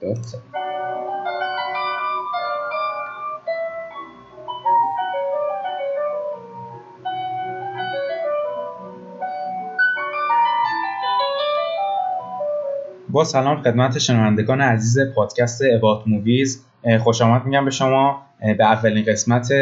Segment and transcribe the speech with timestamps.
[0.00, 0.38] دو سه
[13.10, 16.64] با سلام خدمت شنوندگان عزیز پادکست About Movies
[17.02, 18.22] خوش آمد میگم به شما.
[18.58, 19.52] به اولین قسمت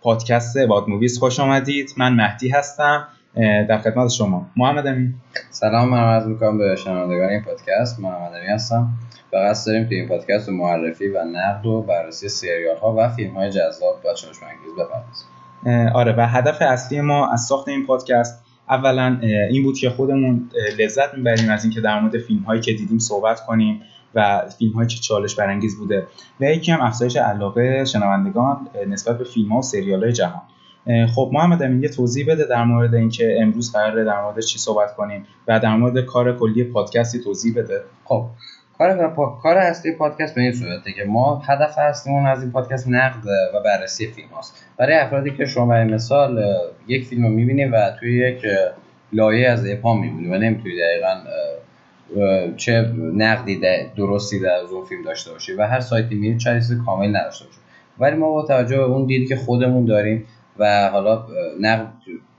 [0.00, 1.94] پادکست About Movies خوش آمدید.
[1.96, 3.08] من مهدی هستم.
[3.68, 4.46] در خدمت شما.
[4.56, 5.14] محمد امین.
[5.50, 8.00] سلام من عرض می‌کنم به شنوندگان این پادکست.
[8.00, 8.88] محمد امین هستم.
[9.32, 13.08] و قصد داریم که این پادکست رو معرفی و نقد و بررسی سریال ها و
[13.08, 17.86] فیلم های جذاب و چالش انگیز بپردازیم آره و هدف اصلی ما از ساخت این
[17.86, 19.18] پادکست اولا
[19.50, 23.40] این بود که خودمون لذت می‌بریم از اینکه در مورد فیلم هایی که دیدیم صحبت
[23.40, 23.82] کنیم
[24.14, 26.06] و فیلم هایی که چالش برانگیز بوده.
[26.40, 30.42] و یکی هم افزایش علاقه شنوندگان نسبت به فیلم ها و سریال های جهان.
[31.14, 34.94] خب محمد امین یه توضیح بده در مورد اینکه امروز قراره در مورد چی صحبت
[34.94, 37.80] کنیم و در مورد کار کلی پادکستی توضیح بده.
[38.04, 38.26] خب
[38.78, 43.26] کار کار اصلی پادکست به این صورته که ما هدف اصلیمون از این پادکست نقد
[43.54, 44.66] و بررسی فیلم هاست.
[44.76, 46.44] برای افرادی که شما برای مثال
[46.88, 48.46] یک فیلم رو می‌بینید و توی یک
[49.12, 51.16] لایه از اپام می‌بینید و نمی‌تونید دقیقا
[52.56, 53.60] چه نقدی
[53.96, 57.60] درستی در از اون فیلم داشته باشید و هر سایتی میرید چه کامل نداشته باشید
[57.98, 60.26] ولی ما با توجه به اون دیدی که خودمون داریم
[60.58, 61.26] و حالا
[61.60, 61.88] نقد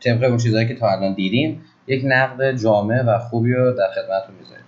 [0.04, 4.36] طبق اون چیزهایی که تا الان دیدیم یک نقد جامع و خوبی رو در خدمتتون
[4.40, 4.66] می‌ذاریم.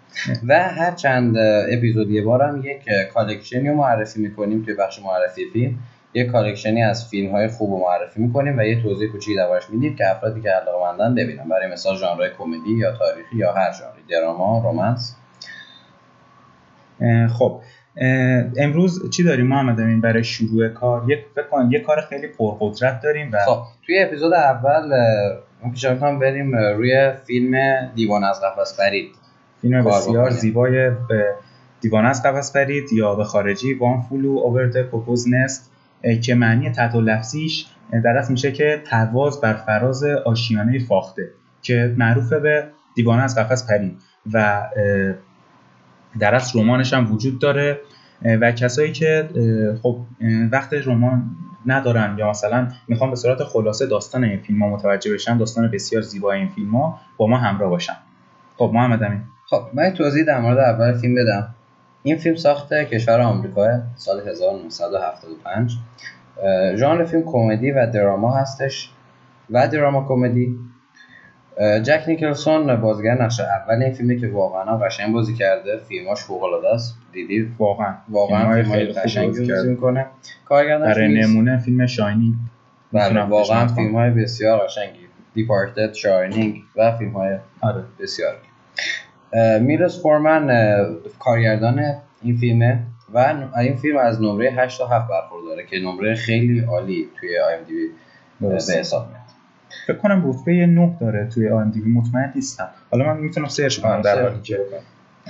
[0.48, 1.38] و هر چند
[1.72, 5.76] اپیزود یه بار یک collection ی رو معرفی می‌کنیم توی بخش معرفی فیلم.
[6.14, 9.70] یک collection ی از فیلم های خوب رو معرفی می‌کنیم و یه توضیح کوچیکی دربارش
[9.70, 11.50] میدیم که افرادی که علاقه‌مندن ببینن.
[11.50, 14.02] برای مثال ژانر کمدی یا تاریخی یا هر ژانری.
[14.10, 15.16] drama romance
[17.40, 17.62] خب.
[18.58, 23.30] امروز چی داریم محمد امین برای شروع کار؟ یک فکر یه کار خیلی پرقدرت داریم
[23.34, 24.90] و خب توی اپیزود اول
[25.64, 27.58] من پیشنهاد کنم بریم روی فیلم
[27.96, 29.10] دیوان از قفس پرید
[29.62, 31.34] فیلم بسیار زیبای به
[31.82, 34.72] دیوان از قفس پرید یا به خارجی وان فولو اوور
[35.28, 35.72] نست
[36.24, 37.66] که معنی تحت لفظیش
[38.04, 41.30] در اصل میشه که پرواز بر فراز آشیانه فاخته
[41.62, 43.98] که معروف به دیوانه از قفس پرید.
[44.34, 44.64] و
[46.20, 47.80] در اصل رمانش هم وجود داره.
[48.22, 49.30] و کسایی که
[49.84, 50.00] خب
[50.52, 51.36] وقت رمان
[51.66, 56.02] ندارن یا مثلا می‌خوان به صورت خلاصه داستان این فیلم ها متوجه بشن داستان بسیار
[56.02, 57.96] زیبای این فیلم ها با ما همراه باشن.
[58.58, 59.22] خب محمد امین.
[59.50, 61.56] خب من توضیح در مورد اول فیلم بدم.
[62.04, 65.78] این فیلم ساخته کشور آمریکا سال 1975
[66.76, 68.92] ژانر فیلم کمدی و دراما هستش.
[69.50, 70.60] و drama comedy
[71.60, 75.78] جک نیکلسون بازیگر نقش اول این فیلمه که واقعا قشنگ بازی کرده.
[75.78, 76.98] فیلماش فوق العاده است.
[77.14, 77.96] دیدی؟ واقعا.
[78.10, 80.06] واقعا فیلم قشنگ بازی می‌کنه
[80.46, 82.34] کارگردان برای نمونه فیلم Shining.
[82.94, 85.00] بله واقعا فیلم های بسیار قشنگی.
[85.34, 87.84] Departed Shining و فیلم های آره.
[88.00, 88.36] بسیار.
[89.60, 90.48] میلوش فورمن
[91.20, 91.84] کارگردان
[92.22, 92.80] این فیلمه
[93.14, 98.48] و این فیلم از نمره 8 تا 7 برخورداره که نمره خیلی عالی توی IMDb
[98.48, 99.08] به حساب
[99.88, 102.70] فکر کنم رتبه 9 داره توی آی ام دی مطمئن نیستم.
[102.92, 104.60] حالا من می‌تونم سرچ کنم در حالی که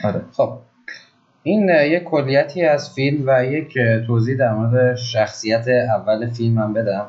[0.03, 0.21] آره.
[0.31, 0.59] خب.
[1.43, 3.77] این یک کلیتی از فیلم و یک
[4.07, 7.05] توضیح در مورد شخصیت اول فیلم هم بدم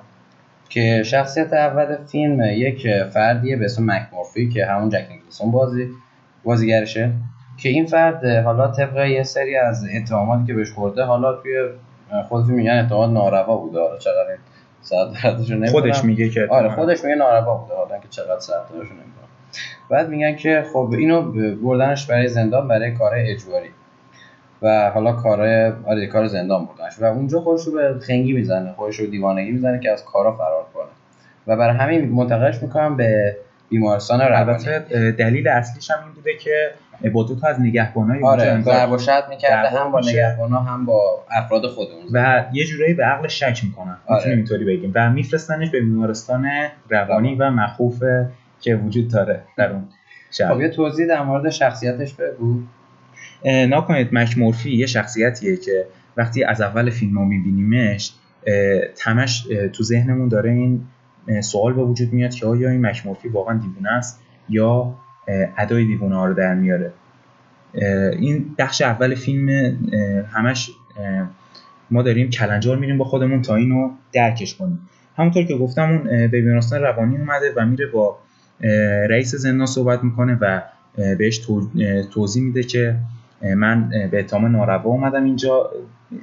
[0.69, 5.89] که شخصیت اول فیلم یک فردیه به اسم مکمورفی که همون جک نیکلسون بازی
[6.45, 7.13] بازیگرشه.
[7.57, 11.69] که این فرد حالا طبق یه سری از اتهاماتی که بهش خورده حالا توی
[12.29, 13.81] خودش میگن اتهامات ناروا بوده.
[13.81, 14.39] حالا چقدر این
[15.71, 17.75] خودش میگه که آره خودش میگه ناروا بوده.
[17.75, 19.29] حالا که چقدر ساعتش نمی‌کنه
[19.91, 23.69] بعد میگن که خب اینو بردنش برای زندان برای کار اجباری.
[24.63, 25.41] و حالا کار
[25.87, 26.99] آره کار زندان بردنش.
[26.99, 30.67] و اونجا خودش رو به خنگی می‌زنه خودش رو دیوانگی می‌زنه که از کارا فرار
[30.75, 30.91] کنه.
[31.47, 33.37] و برای همین منتقلش می‌کنم به
[33.69, 34.65] بیمارستان روانی.
[35.13, 36.71] دلیل اصلیش هم این بوده که
[37.15, 38.99] با دو تا از نگهبانای آره ضرب و
[39.31, 42.03] می‌کرده هم با نگهبانا هم با افراد خودمون.
[42.13, 43.97] و یه جورایی به عقل شک می‌کنن.
[44.07, 44.19] آره.
[44.19, 44.93] می‌تونیم اینطوری بگیم.
[44.95, 46.49] و میفرستنش به بیمارستان
[46.89, 48.03] روانی و مخوف
[48.61, 49.89] که وجود داره در اون
[50.31, 52.63] شب خب یه توضیح در مورد شخصیتش بگو.
[53.45, 55.87] نکنید مک مورفی یه شخصیتیه که
[56.17, 58.13] وقتی از اول فیلم رو میبینیمش
[58.97, 60.87] تمش تو ذهنمون داره این
[61.41, 64.95] سوال به وجود میاد که آیا این مک مورفی واقعا دیوونه است یا
[65.59, 66.93] ادای دیوونه ها رو در میاره.
[68.19, 69.77] این بخش اول فیلم
[70.33, 70.71] همش
[71.91, 74.89] ما داریم کلنجار میریم با خودمون تا اینو درکش کنیم.
[75.17, 78.19] همونطور که گفتم اون به بیمارستان روانی اومده و میره با
[79.11, 80.63] رئیس زندان صحبت می‌کنه و
[81.19, 81.47] بهش
[82.13, 82.97] توضیح میده که
[83.57, 85.71] من به اتهام ناروا اومدم اینجا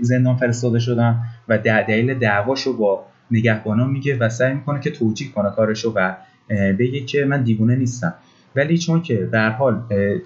[0.01, 5.49] زندان فرستاده شدم و دلیل دعواشو با نگهبانا میگه و سعی می‌کنه که توجیه کنه
[5.49, 6.15] کارشو و
[6.49, 8.13] بگه که من دیوونه نیستم.
[8.55, 9.83] ولی چون که در حال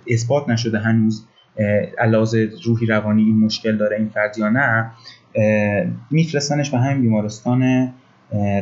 [0.08, 1.26] اثبات نشده هنوز
[1.98, 4.92] علاوه روحی روانی این مشکل داره این فرد یا نه
[6.12, 7.94] میفرستنش به همین بیمارستان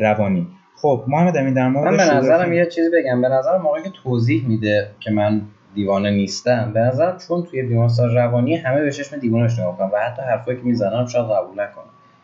[0.02, 0.48] روانی.
[0.76, 3.22] خب محمد امین در مورد من به نظرم یه چیزی بگم.
[3.22, 5.42] به نظر موقعی که توضیح میده که من
[5.76, 10.22] دیوانه نیستم به نظرم چون توی بیمارستان روانی همه به چشم دیوانهش نگاه و حتی
[10.22, 11.84] حرفایی که می‌زنن شاید قبول نکنم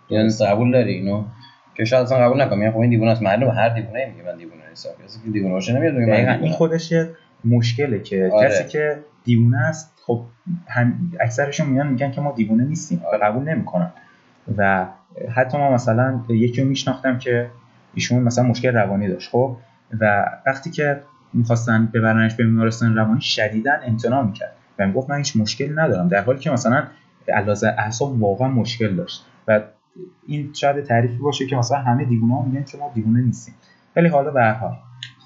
[0.09, 1.23] یعنی قبول داری اینو؟
[1.75, 2.61] که شاید اصلا قبول نکنم.
[2.61, 3.21] یعنی خب این دیوانه است.
[3.21, 4.89] معلومه هر دیوانه میگه من دیوانه نیستم.
[5.05, 5.95] کسی که دیوانه باشه نمیاد
[6.41, 6.93] این خودش
[7.45, 8.49] مشکله که آره.
[8.49, 10.21] کسی که دیوانه است خب
[10.67, 13.17] هم اکثرشون میان میگن که ما دیوانه نیستیم و آره.
[13.17, 13.91] قبول نمی‌کنن
[14.57, 14.87] و
[15.35, 17.49] حتی ما مثلا یکی رو میشناختم که
[17.93, 19.57] ایشون مثلا مشکل روانی داشت خب
[19.99, 21.01] و وقتی که
[21.33, 26.21] می‌خواستن ببرنش به بیمارستان روانی شدیدا امتناع می‌کرد و می‌گفت من هیچ مشکلی ندارم در
[26.21, 26.83] حالی که مثلا
[27.27, 29.61] علاوه اعصاب واقعا مشکل داشت و
[30.27, 33.53] این شاید تعریفی باشه که مثلا همه دیوونه ها میگن که ما دیوونه نیستیم
[33.95, 34.75] ولی حالا به هر حال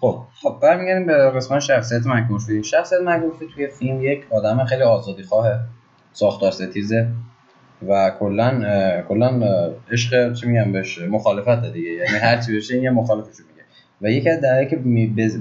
[0.01, 2.63] خب خب برمیگردیم به قسمت شخصیت مکمورفی.
[2.63, 5.59] شخصیت مکمورفی توی فیلم یک آدم خیلی آزادی خواه
[6.13, 7.07] ساختار ستیزه
[7.87, 8.61] و کلا
[9.09, 9.41] کلا
[9.91, 11.89] عشق چی میگم بهش مخالفت دیگه.
[11.89, 13.63] یعنی هر چی بشه یه مخالفشو میگه.
[14.01, 14.79] و یکی از دلایلی که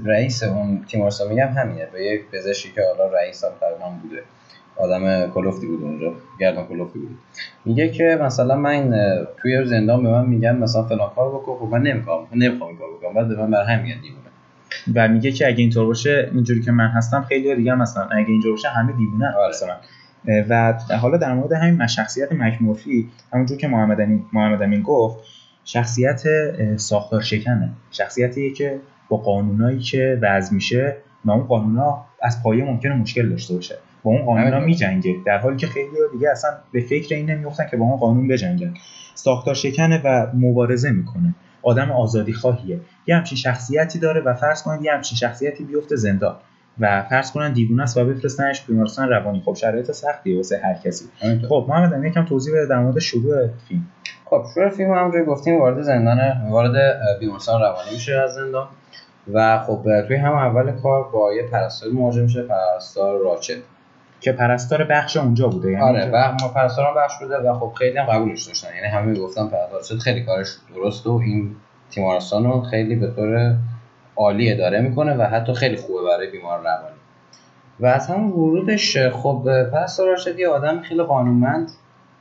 [0.05, 1.85] رئیس اون تیمارسا میگم همینه.
[1.85, 4.21] به یک پزشکی که حالا رئیس هم تقریبا بوده.
[4.77, 7.17] آدم کلوفتی بود اونجا گردن کلوفتی بود.
[7.65, 8.93] میگه که مثلا من
[9.41, 11.55] توی زندان به من میگن مثلا فلان کار بکن.
[11.55, 13.13] خب من نمی‌خوام نمی‌خوام کار بکنم.
[13.13, 13.97] بعد به من بر هم میگن
[14.95, 18.51] و میگه که اگه اینطور باشه اینجوری که من هستم خیلی دیگه مثلا اگه اینجوری
[18.51, 19.49] باشه همه دیوونه آره.
[19.49, 19.75] مثلا.
[20.49, 25.19] و حالا در مورد همین شخصیت مکمورفی همونجور که محمد امین محمد امین گفت
[25.63, 26.23] شخصیت
[26.75, 27.69] ساختار شکنه.
[27.91, 28.79] شخصیتیه که
[29.09, 30.95] با قانونایی که وضع میشه
[31.25, 33.75] و اون قانونا از پایه ممکنه مشکل داشته باشه.
[34.03, 35.15] با اون قانونا میجنگه.
[35.25, 38.73] در حالی که خیلی دیگه اصلا به فکر این نمیفتن که با اون قانون بجنگن.
[39.15, 41.35] ساختار شکنه و مبارزه می‌کنه.
[41.67, 42.79] آدم آزادی خواهیه.
[43.07, 46.35] یه همچین شخصیتی داره و فرض کنید یه همچین شخصیتی بیفته زندان
[46.79, 49.41] و فرض کنن دیوونه است و بفرستنش بیمارستان روانی.
[49.45, 51.05] خب شرایط سختی واسه هر کسی.
[51.49, 53.87] خب محمد یکم توضیح بده در مورد شروع فیلم.
[54.25, 58.67] خب شروع فیلم همونجوری گفتیم وارد زندان وارد بیمارستان روانی میشه از زندان.
[59.33, 63.59] و خب توی هم اول کار با یه پرستار مواجه میشه پرستار راچل
[64.19, 65.71] که پرستار بخش اونجا بوده.
[65.71, 68.75] یعنی آره بخش ما پرستاران بخش بوده و خب خیلی هم قبولش داشتن.
[68.75, 71.55] یعنی همه می‌گفتن پرستار خیلی کارش درست و این
[71.91, 73.55] تیمارستان رو خیلی به طور
[74.15, 76.95] عالی اداره می‌کنه و حتی خیلی خوبه برای بیمار روانی.
[77.79, 81.71] و از همون ورودش خب پرستار راشدی آدم خیلی قانونمند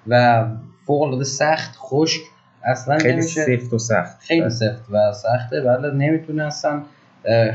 [0.06, 0.44] و
[0.86, 2.20] فوق العاده سخت خشک.
[2.64, 4.20] اصلا خیلی سفت و سخت.
[4.20, 5.60] خیلی سفت و سخته.
[5.60, 6.82] بله نمی‌تونه اصلا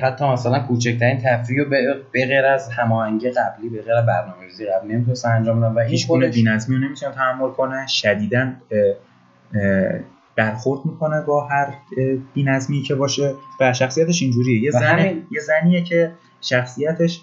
[0.01, 5.35] حتی مثلا کوچکترین تفریح رو به غیر از هماهنگی قبلی به غیر برنامه‌ریزی قبلی نمی‌تونه
[5.35, 8.51] انجام بدن و هیچ گونه بی‌نظمی رو نمی‌تونه تحمل کنه شدیداً
[10.35, 11.73] برخورد می‌کنه با هر
[12.33, 14.63] بی‌نظمی که باشه و شخصیتش اینجوریه.
[14.63, 14.99] یه زن
[15.31, 17.21] یه زنیه که شخصیتش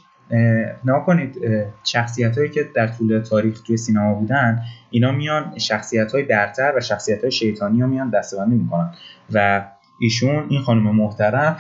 [0.85, 1.37] نکنید
[1.85, 6.81] شخصیت هایی که در طول تاریخ توی سینما بودن اینا میان شخصیت های برتر و
[6.81, 8.91] شخصیت های شیطانی ها میان دستبندی می‌کنن.
[9.33, 9.65] و
[10.01, 11.57] ایشون این خانم محترم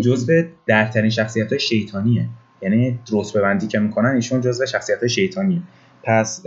[0.00, 2.28] جزو درترین شخصیت های شیطانیه.
[2.62, 5.60] یعنی درست ببندی که می‌کنن ایشون جزو شخصیت های شیطانیه.
[6.04, 6.44] پس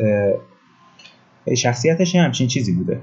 [1.58, 3.02] شخصیتش همچین چیزی بوده.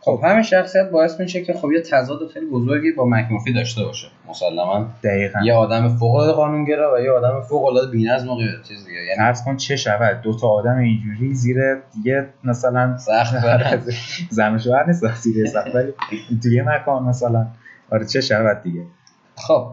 [0.00, 4.08] خب همین شخصیت باعث میشه که خب یه تضاد خیلی بزرگی با مکموفی داشته باشه.
[4.28, 4.88] مسلما.
[5.04, 5.40] دقیقاً.
[5.44, 8.36] یه آدم فوق العاده قانونگرا و یه آدم فوق العاده بی‌نظم و
[8.68, 8.98] چیز دیگه.
[8.98, 11.56] یعنی فرض کن چه شود؟ دو تا آدم اینجوری زیر
[12.04, 13.34] یه مثلا سخت
[14.30, 15.74] زن و شوهر نیست زیر سخت.
[15.74, 15.92] ولی
[16.42, 17.46] توی مکان مثلا.
[17.90, 18.82] آره چه شود دیگه؟
[19.36, 19.70] خب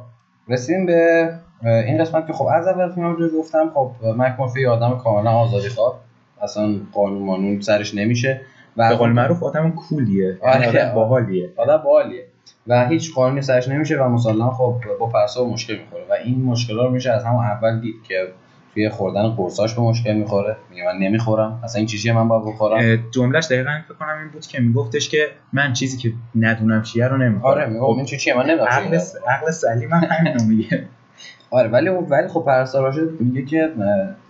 [0.49, 1.29] رسیدیم به
[1.63, 5.99] این قسمت که خب از اول گفتم خب مکموفی آدم کاملا آزادی خواه
[6.41, 8.41] اصلا قانون مانون سرش نمیشه
[8.77, 10.37] و به قول معروف آدم کولیه.
[10.41, 11.49] آره آدم باحالیه.
[11.57, 12.25] آدم باحالیه.
[12.67, 16.03] و هیچ قانونی سرش نمیشه و مسلما خب با پرسا مشکل می‌خوره.
[16.09, 18.27] و این مشکل رو میشه از همون اول دید که
[18.75, 20.55] توی خوردن قرصاش به مشکل می‌خوره.
[20.69, 21.59] میگه من نمی‌خورم.
[21.63, 23.03] اصلا این چیزی من باید بخورم.
[23.11, 27.17] جملهش دقیقاً فکر کنم این بود که میگفتش که من چیزی که ندونم چیه رو
[27.17, 27.53] نمی‌خورم.
[27.53, 28.67] آره میگم این چیه؟ من نمی‌دونم.
[28.67, 30.85] عقل عقل سلیم هم همینو میگه.
[31.51, 33.71] آره ولی ولی خب پرستار راشد میگه که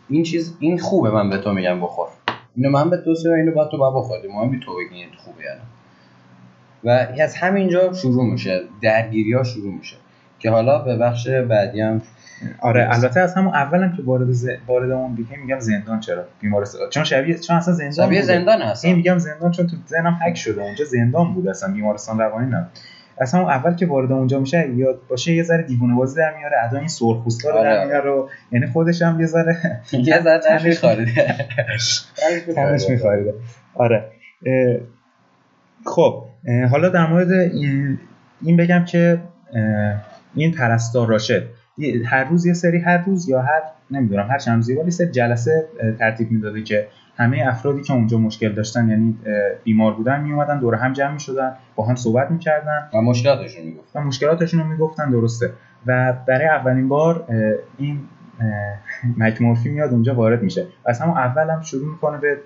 [0.10, 2.08] این چیز این خوبه من به تو میگم بخور.
[2.56, 4.28] اینو من به تو اینو باید تو با بخوری.
[4.28, 5.60] مهم تو بگی خوبه یعنی
[6.84, 8.62] و از همینجا شروع میشه.
[8.82, 9.96] درگیری ها شروع میشه.
[10.40, 12.02] که حالا به بخش بعدی هم
[12.60, 14.50] آره البته از همون اولم که وارد ز...
[14.68, 16.90] وارد اون دیگه میگم زندان چرا؟ بیمارستان.
[16.90, 18.86] چون شبیه چون اصلا زندان شبیه زندان هست.
[18.86, 22.68] میگم زندان چون تو ذهنم هک شده اونجا زندان بود اصلا بیمارستان روانی نه
[23.22, 26.58] اصلا اون اول که وارد اونجا میشه یاد باشه یه ذره دیوونه بازی در میاره
[26.64, 27.86] ادا این سرخپوستا رو در آره.
[27.86, 30.80] میاره یعنی خودش هم یه ذره یه ذره تنش
[32.56, 33.34] تنش میخوریده
[33.76, 34.12] آره.
[35.86, 36.26] خب
[36.72, 37.32] حالا در مورد
[38.42, 39.22] این بگم که
[40.36, 41.44] این پرستار راشد.
[42.06, 45.68] هر روز یه سری هر روز یا هر نمی‌دونم هر چند روزی ولی سری جلسه
[46.00, 49.18] ترتیب می‌داده که همه افرادی که اونجا مشکل داشتن یعنی
[49.64, 52.90] بیمار بودن می اومدن دور هم جمع می‌شدن با هم صحبت می‌کردن.
[52.94, 54.04] و مشکلاتشون می‌گفتن.
[54.04, 55.52] مشکلاتشون رو می‌گفتن درسته.
[55.86, 57.26] و برای اولین بار
[57.78, 58.00] این
[59.18, 60.68] مکمورفی میاد اونجا وارد میشه.
[60.86, 62.38] از همون اول هم شروع می‌کنه به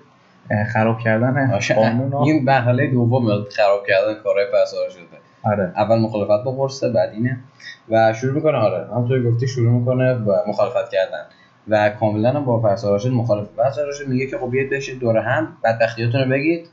[0.72, 5.19] خراب کردن قانون این مرحله دوم خراب کردن کارهای پسار شده.
[5.42, 5.72] آره.
[5.76, 7.40] اول مخالفت با قرصه بعد اینه.
[7.88, 11.24] و شروع می‌کنه آره همونطور گفتی شروع می‌کنه با مخالفت کردن.
[11.68, 13.48] و کاملا با فرسا راشد مخالف.
[13.56, 16.68] فرسا راشد میگه که خب بیاید بشید دور هم بدبختیاتون رو بگید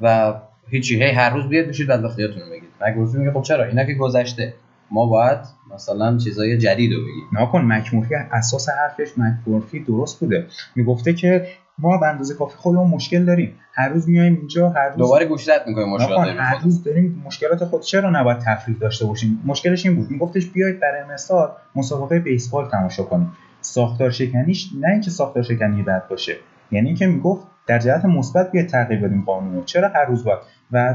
[0.00, 0.34] و
[0.68, 1.02] هیچی.
[1.02, 4.54] هی هر روز بیاد بشید بدبختیاتون رو بگید مکمورفی میگه خب چرا؟ اینا که گذشته.
[4.90, 5.38] ما باید
[5.74, 7.24] مثلا چیزای جدید رو بگیم.
[7.32, 10.46] ناکن مکمورفی اساس حرفش مکمورفی درست بوده.
[10.76, 11.46] می‌گفته که
[11.78, 13.54] ما به اندازه کافی خودمون مشکل داریم.
[13.72, 17.64] هر روز میایم اینجا هر روز دوباره گوشزد می‌کنیم مشکلات داریم هر روز داریم مشکلات
[17.64, 17.82] خود.
[17.82, 20.10] چرا نباید تفریح داشته باشیم؟ مشکلش این بود.
[20.10, 23.32] میگفتش بیاید برای مثال مسابقه بیسبال تماشا کنیم.
[23.60, 26.36] ساختار شکنیش نه اینکه ساختار شکنی بد باشه.
[26.70, 30.38] یعنی اینکه می‌گفت در جهت مثبت بیاید تغییر بدیم قانون چرا هر روز باید؟
[30.72, 30.94] و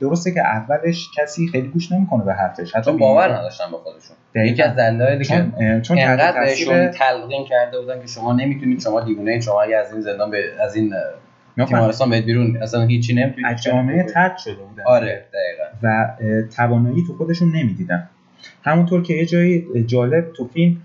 [0.00, 2.76] درسته که اولش کسی خیلی گوش نمی‌کنه به حرفش.
[2.76, 4.16] حتی باور نداشتن به خودشون.
[4.34, 5.46] یکی از دلایلی که
[5.82, 10.30] چون انقدر بهشون تلقین کرده بودن که شما نمی‌تونید شما دیوونه شما از این زندان
[10.30, 10.94] به از این
[11.68, 14.82] تیمارستان به بیرون اصلا هیچی نمی‌تونید از جامعه ترد شده بودن.
[14.86, 15.64] آره دقیقا.
[15.82, 16.16] و
[16.56, 18.08] توانایی تو خودشون نمی‌دیدن.
[18.62, 20.82] همونطور که یه جایی جالب تو فیلم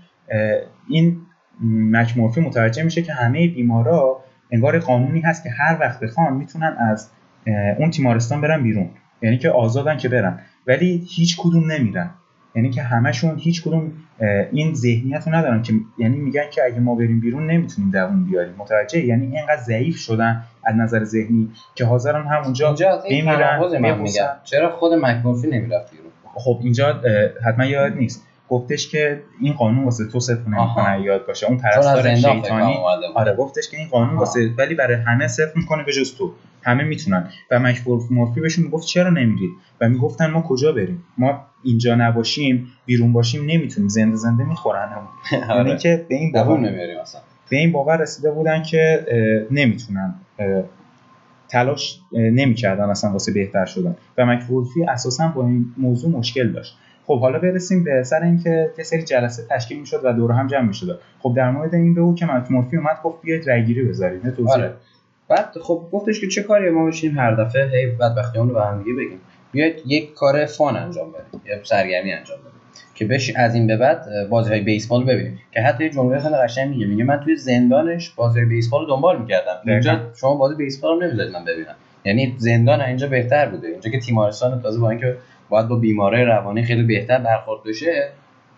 [0.88, 1.20] این
[1.70, 7.10] مکمورفی متوجه میشه که همه بیمارا انگار قانونی هست که هر وقت بخوان می‌تونن از
[7.78, 8.90] اون تیمارستان برن بیرون.
[9.22, 10.38] یعنی که آزادن که برن.
[10.66, 12.10] ولی هیچ کدوم نمیرن.
[12.54, 13.92] یعنی که همشون هیچ کدوم
[14.52, 18.54] این ذهنیت رو ندارن که یعنی میگن که اگه ما بریم بیرون نمی‌تونیم دووم بیاریم.
[18.58, 22.72] متوجه؟ یعنی اینقدر ضعیف شدن از نظر ذهنی که حاضرن همونجا
[23.10, 27.00] بمیرن چرا خود مکمورفی نمی‌رفت بیرون؟ خب اینجا
[27.44, 28.26] حتما یاد نیست.
[28.48, 31.46] گفتش که این قانون واسه تو صفر نمی‌کنه یاد باشه.
[31.46, 32.76] اون پرستار شیطانی.
[33.14, 36.32] آره گفتش که این قانون واسه ولی برای همه صفر می‌کنه به جز تو.
[36.66, 37.28] همه می‌تونن.
[37.50, 42.68] و مشفور مورفی بهشون می‌گفت چرا نمیرید؟ و می‌گفتن ما کجا بریم؟ ما اینجا نباشیم
[42.86, 43.88] بیرون باشیم نمی‌تونیم.
[43.88, 44.88] زنده زنده می‌خورن.
[45.50, 45.66] آره.
[45.66, 47.20] یعنی که به این باور نمیاریم اصلا.
[47.50, 49.06] به این باور رسیده بودن که
[49.50, 50.14] نمی‌تونن
[51.48, 53.96] تلاش نمی‌کردن اصلا واسه بهتر شدن.
[54.18, 56.76] و مکفورفی اساسا با این موضوع مشکل داشت.
[57.06, 60.66] خب حالا برسیم به سر اینکه یه سری جلسه تشکیل می‌شد و دور هم جمع
[60.68, 61.00] می‌شد.
[61.18, 64.52] خب در مورد این بگو که مورفی اومد گفت بیاید رایگیری بذارید نه توضیح.
[64.52, 64.74] آره.
[65.28, 68.80] بعد خب گفتش که چه کاری ما بشیم هر دفعه هی بدبختیامون رو به هم
[68.80, 69.20] بگیم.
[69.52, 72.52] بیاید یک کار فان انجام بدیم یا سرگرمی انجام بدیم
[72.94, 75.40] که بش از این به بعد بازی های بیسبال ببینیم.
[75.52, 79.20] که حتی یه جمله خیلی قشنگ میگه میگه من توی زندانش بازی بیسبال رو دنبال
[79.20, 79.60] می‌کردم.
[79.66, 81.74] اینجا شما بازی بیسبال رو نمی‌ذارید من ببینم.
[82.04, 83.68] یعنی زندان اینجا بهتر بوده.
[83.68, 85.16] اینجا که تیمارستان تازه با اینکه
[85.48, 88.08] باید با بیماری روانی خیلی بهتر برخورد بشه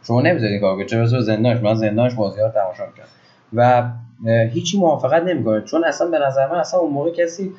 [0.06, 3.08] شما نمی‌ذارید کار چه برسه زندانش؟ من زندانش بازی ها تماشا می‌کردم
[3.54, 3.90] و
[4.26, 5.62] هیچی موافقت نمی‌کنه.
[5.62, 7.52] چون اصلا به نظر من اصلا اون موقع کسی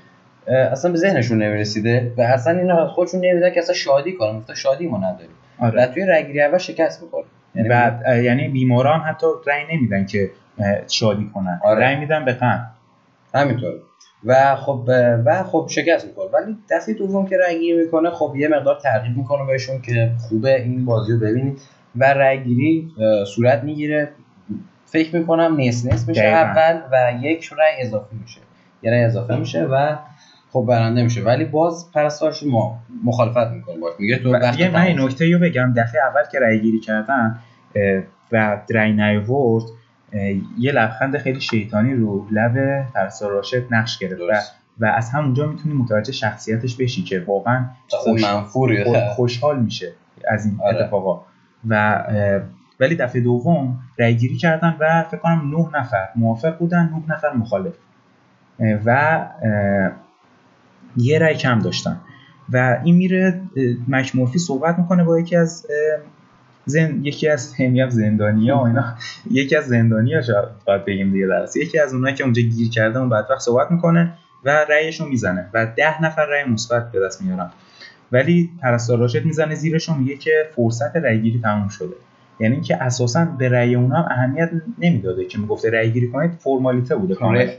[0.47, 4.87] اصلا به ذهنشون نمی‌رسیده و اصلا اینا خودشون نمی‌دونن که اصلا شادی کنن گفته شادی
[4.87, 5.83] ما نداریم آره.
[5.83, 7.25] و توی رگیری اول شکست می‌خوره.
[7.55, 10.29] یعنی بعد یعنی بیماران حتی رأی نمیدن که
[10.87, 11.59] شادی کنن.
[11.63, 11.85] آره.
[11.85, 12.65] رأی میدن به غم
[13.33, 13.73] همینطور.
[14.25, 14.83] و خب
[15.25, 19.17] و خب شکست می‌کنه ولی دفعه دوم که رای گیری می‌کنه خب یه مقدار ترغیب
[19.17, 21.61] می‌کنه بهشون که خوبه این بازی رو ببینید.
[21.95, 22.87] و رای گیری
[23.35, 24.09] صورت می‌گیره.
[24.91, 25.91] فکر می‌کنم نیست.
[25.91, 28.39] نیست میشه اول و یک رای اضافه میشه.
[28.83, 29.95] یه رای اضافه میشه و
[30.51, 31.21] خب برنده میشه.
[31.21, 35.73] ولی باز پرستارش ما مخالفت می‌کنه باش میگه تو وقت من این نکته رو بگم.
[35.77, 37.39] دفعه اول که رای گیری کردن
[38.31, 39.63] و رای نیورد
[40.59, 44.21] یه لبخند خیلی شیطانی رو لب پرستار راشد نقش گرفت.
[44.21, 44.41] و,
[44.79, 48.25] و از همونجا می‌تونی متوجه شخصیتش بشی که واقعا خوش...
[49.15, 49.93] خوشحال میشه
[50.27, 50.83] از این آره.
[50.83, 51.21] اتفاقا.
[51.69, 52.03] و
[52.79, 57.33] ولی دفعه دوم رای گیری کردن و فکر کنم نه نفر موافق بودن نه نفر
[57.33, 57.73] مخالف.
[58.85, 59.19] و
[60.97, 62.01] یه رای کم داشتن.
[62.53, 63.41] و این میره
[63.87, 65.65] مکمورفی صحبت می‌کنه با یکی از
[66.65, 67.05] زن...
[67.05, 68.95] یکی از همیاب زندانی ها اینا.
[69.31, 72.69] یکی از زندانی ها شاید باید بگیم دیگه درست یکی از اونایی که اونجا گیر
[72.69, 74.13] کرده اون بعد وقت صحبت می‌کنه
[74.45, 77.49] و رأیشو می‌زنه و ده نفر رأی مثبت به دست میارن.
[78.11, 81.93] ولی پرستار راشد می‌زنه زیرشون میگه که فرصت رأیگیری تموم شده.
[82.39, 86.95] یعنی اینکه اساسا به رأی اونا هم اهمیت نمی‌داده که می‌گفته رأی گیری کنید فرمالیته
[86.95, 87.15] بوده.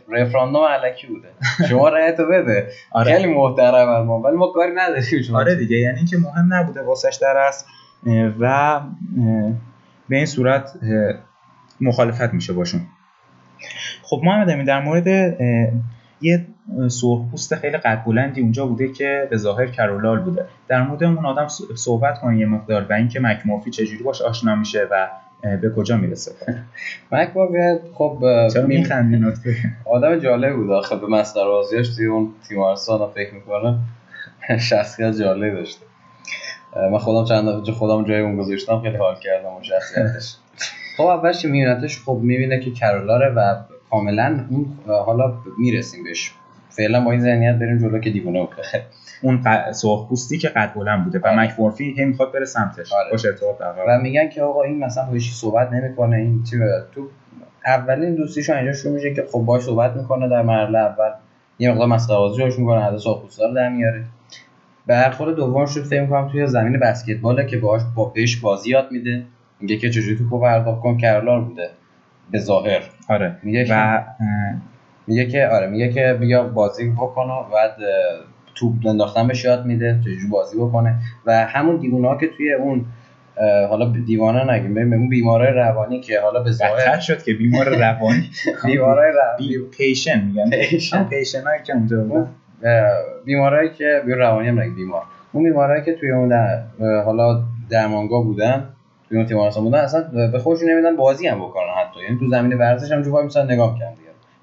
[0.09, 1.29] رفراندوم علکی بوده.
[1.69, 2.69] شما رأیتو بده.
[2.93, 3.13] آره.
[3.13, 7.37] خیلی محترم ما ولی ما کاری نداریم آره دیگه یعنی اینکه مهم نبوده واسش در
[7.37, 7.67] اصل.
[8.41, 8.81] و
[10.09, 10.73] به این صورت
[11.81, 12.81] مخالفت میشه باشون.
[14.03, 15.37] خب محمد امین در مورد
[16.21, 16.47] یه
[16.89, 20.45] سرخپوست خیلی قد بلندی اونجا بوده که به ظاهر کرولال بوده.
[20.69, 21.47] در مورد اون آدم
[21.77, 25.09] صحبت کنه یه مقدار و اینکه مکموفی چجوری باش آشنا میشه و
[25.57, 26.33] به کجا می‌رسه.
[27.13, 27.31] مک
[27.95, 28.19] خب
[28.53, 29.25] چرا میخندی
[29.85, 33.79] آدم جالب بود آخه به مستر بازیاش توی اون تیمارستان فکر می‌کنه
[34.71, 35.87] شخصیت جالب داشته.
[36.77, 40.37] من خودم چند دفعه خودم جای اون گذاشتم خیلی حال کردم اون شخصیتش.
[40.97, 43.55] خب اولش میبینتش خب می‌بینه که کرولاره و
[43.91, 46.33] کاملا اون حالا می‌رسیم بهش.
[46.69, 48.49] فعلا با این ذهنیت بریم جلو که دیوونه بود
[49.23, 49.73] اون ق...
[49.73, 51.37] سرخ پوستی که قد بلند بوده و آره.
[51.41, 52.93] مک مورفی هی می‌خواد بره سمتش.
[52.93, 53.11] آره.
[53.11, 53.29] باشه
[53.89, 56.17] و میگن که آقا این مثلا با صحبت نمی‌کنه.
[56.17, 56.59] این چی
[56.95, 57.09] تو
[57.67, 61.11] اولین دوستیشون اینجا شروع میشه که خب باش صحبت می‌کنه در مرحله اول.
[61.59, 64.05] یه مقدار مسخره روش می‌کنه حتی سرخ پوستا در میاره.
[64.87, 69.23] برخورد دوم شد فکر می‌کنم توی زمین بسکتباله که باهاش با بهش بازی یاد میده.
[69.61, 71.71] میگه که چجوری توپو پرتاب کن کرلار بوده.
[72.31, 72.83] به ظاهر.
[73.11, 73.37] آره.
[73.43, 74.03] میگه و
[75.07, 77.77] میگه که آره میگه که بیا بازی بکن و بعد
[78.55, 80.95] توپ انداختن بهش یاد میده چجوری بازی بکنه.
[81.27, 82.85] و همون دیوونه که توی اون
[83.69, 88.31] حالا دیوانه نگیم ببین اون بیمارای روانی که حالا به ظاهر شد که بیمار روانی.
[88.67, 89.59] بیمارای روانی.
[89.79, 90.51] پیشن میگن.
[90.51, 91.05] پیشن.
[91.05, 92.29] پیشن هایی که اونجا بود.
[93.25, 95.03] بیمارایی که روانی هم نگیم بیمار.
[95.33, 96.33] اون بیمارایی که توی اون
[97.05, 98.69] حالا درمانگاه بودن
[99.11, 102.01] توی اون تیمارستان بودن اصلا به خودشون نمیدن بازی هم بکنن حتی.
[102.03, 103.97] یعنی تو زمین ورزش هم جو مثلا نگاه کردن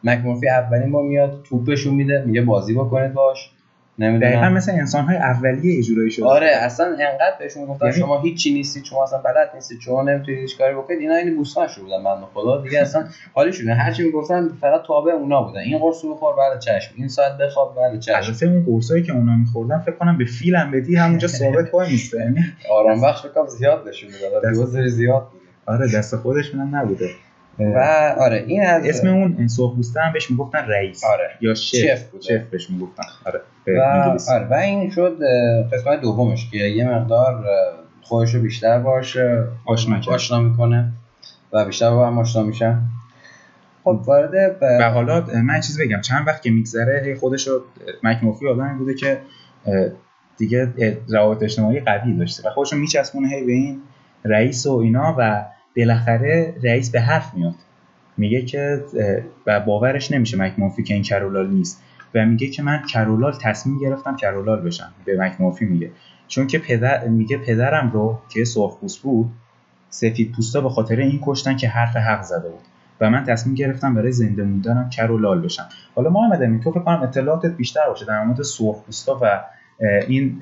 [0.03, 3.51] مک مورفی اولین با میاد توپشون میده میگه بازی بکنید باش.
[3.99, 4.31] نمی‌دونم.
[4.31, 6.25] دقیقا مثل انسان های اولیه اجرایی شده.
[6.25, 7.99] آره اصلا انقدر بهشون گفتن یعنی...
[7.99, 11.67] شما هیچی نیستید شما اصلا بلد نیستید شما نمی‌تونید هیچ کاری بکنید اینا این بوسفن
[11.67, 12.61] شده بودن بنده خدا.
[12.61, 15.59] دیگه اصلا حالیشون هر چی می‌گفتن فقط تابع اونا بودن.
[15.59, 18.15] این قرص بخور بله چشم این ساعت بخواب بله چشم.
[18.15, 21.91] البته اون قرصایی که اونا میخوردن فکر کنم به فیل هم بدی همونجا ثابت وای
[21.91, 24.53] میسته یعنی آرام بخش زیاد بهشون می‌داد.
[24.53, 25.27] دوز زیاد
[25.65, 27.09] آره دست خودشون هم نبوده.
[27.59, 27.79] و
[28.19, 31.03] آره این از اسم اون سرخپوسته هم بهش می‌گفتن رئیس.
[31.03, 31.29] آره.
[31.41, 33.03] یا شف شف, شف بهش می‌گفتن.
[33.25, 33.81] آره و,
[34.29, 34.47] آره.
[34.49, 35.17] و این شد
[35.73, 37.45] قسمت دومش که یه مقدار
[38.01, 39.17] خودش رو بیشتر باش
[39.65, 40.91] آشنا, آشنا می‌کنه
[41.53, 42.81] و بیشتر با هم آشنا میشن.
[43.83, 46.01] خب وارد و حالا من چیز بگم.
[46.01, 47.61] چند وقت که میگذره خودش رو
[48.03, 49.17] مک موفی آدمی بوده که
[50.37, 50.73] دیگه
[51.09, 53.81] روابط اجتماعی قوی داشته و خودش رو میچسبونه هی به این
[54.25, 55.45] رئیس و اینا و
[55.77, 57.55] بالاخره رئیس به حرف میاد.
[58.17, 58.83] میگه که
[59.45, 61.83] و باورش نمیشه مک که این کرولال نیست.
[62.15, 65.91] و میگه که من کرولال تصمیم گرفتم کرولال بشم به مک میگه.
[66.27, 69.29] چون که پدر میگه پدرم رو که سرخپوست بود
[69.89, 72.61] سفید پوستا به خاطر این کشتن که حرف حق زده بود.
[73.01, 75.69] و من تصمیم گرفتم برای زنده موندنم کرولال بشم.
[75.95, 79.43] حالا محمد امین تو فکر کنم اطلاعاتت بیشتر باشه در مورد سرخپوستا و
[80.07, 80.41] این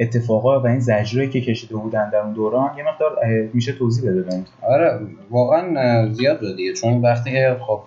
[0.00, 3.18] اتفاقا و این زجرایی که کشیده بودن در اون دوران یه مقدار
[3.54, 4.46] میشه توضیح بده بند.
[4.62, 6.72] آره واقعا زیاد بود دیگه.
[6.72, 7.80] چون وقتی که خب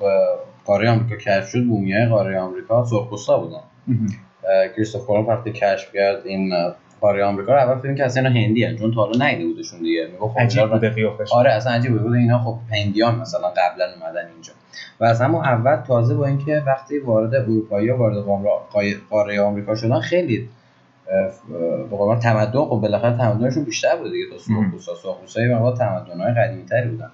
[0.66, 3.62] قاره آمریکا کشف شد بومیای قاره آمریکا سرخپوستا بودن.
[4.76, 6.54] کریستوف کلمب وقتی کشف کرد این
[7.02, 8.76] قاره آمریکا رو اول فکر که اصلا هندی هن.
[8.76, 10.06] چون تا حالا نیده بودشون دیگه.
[10.06, 14.28] میگه خب عجیب بوده قیافش آره اصلا عجیب بود اینا خب هندیان مثلا قبلا اومدن
[14.34, 14.54] اینجا.
[15.00, 18.16] و از همون اول تازه با اینکه وقتی وارد اروپایی وارد
[19.10, 20.50] قاره آمریکا شدن خیلی
[21.92, 27.10] به تمدن خب بالاخره تمدنشون بیشتر بود دیگه تا سرخپوستا سرخپوستای واقعا تمدن‌های قدیمی‌تری بودن.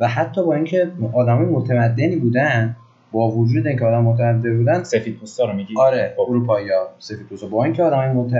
[0.00, 2.76] و حتی با اینکه آدمای متمدنی بودن
[3.12, 6.22] با وجود اینکه آدم متمدن بودن سفید پوستا رو میگی؟ آره خب.
[6.22, 8.32] اروپایی‌ها سفید پوستا با اینکه آدمای مت...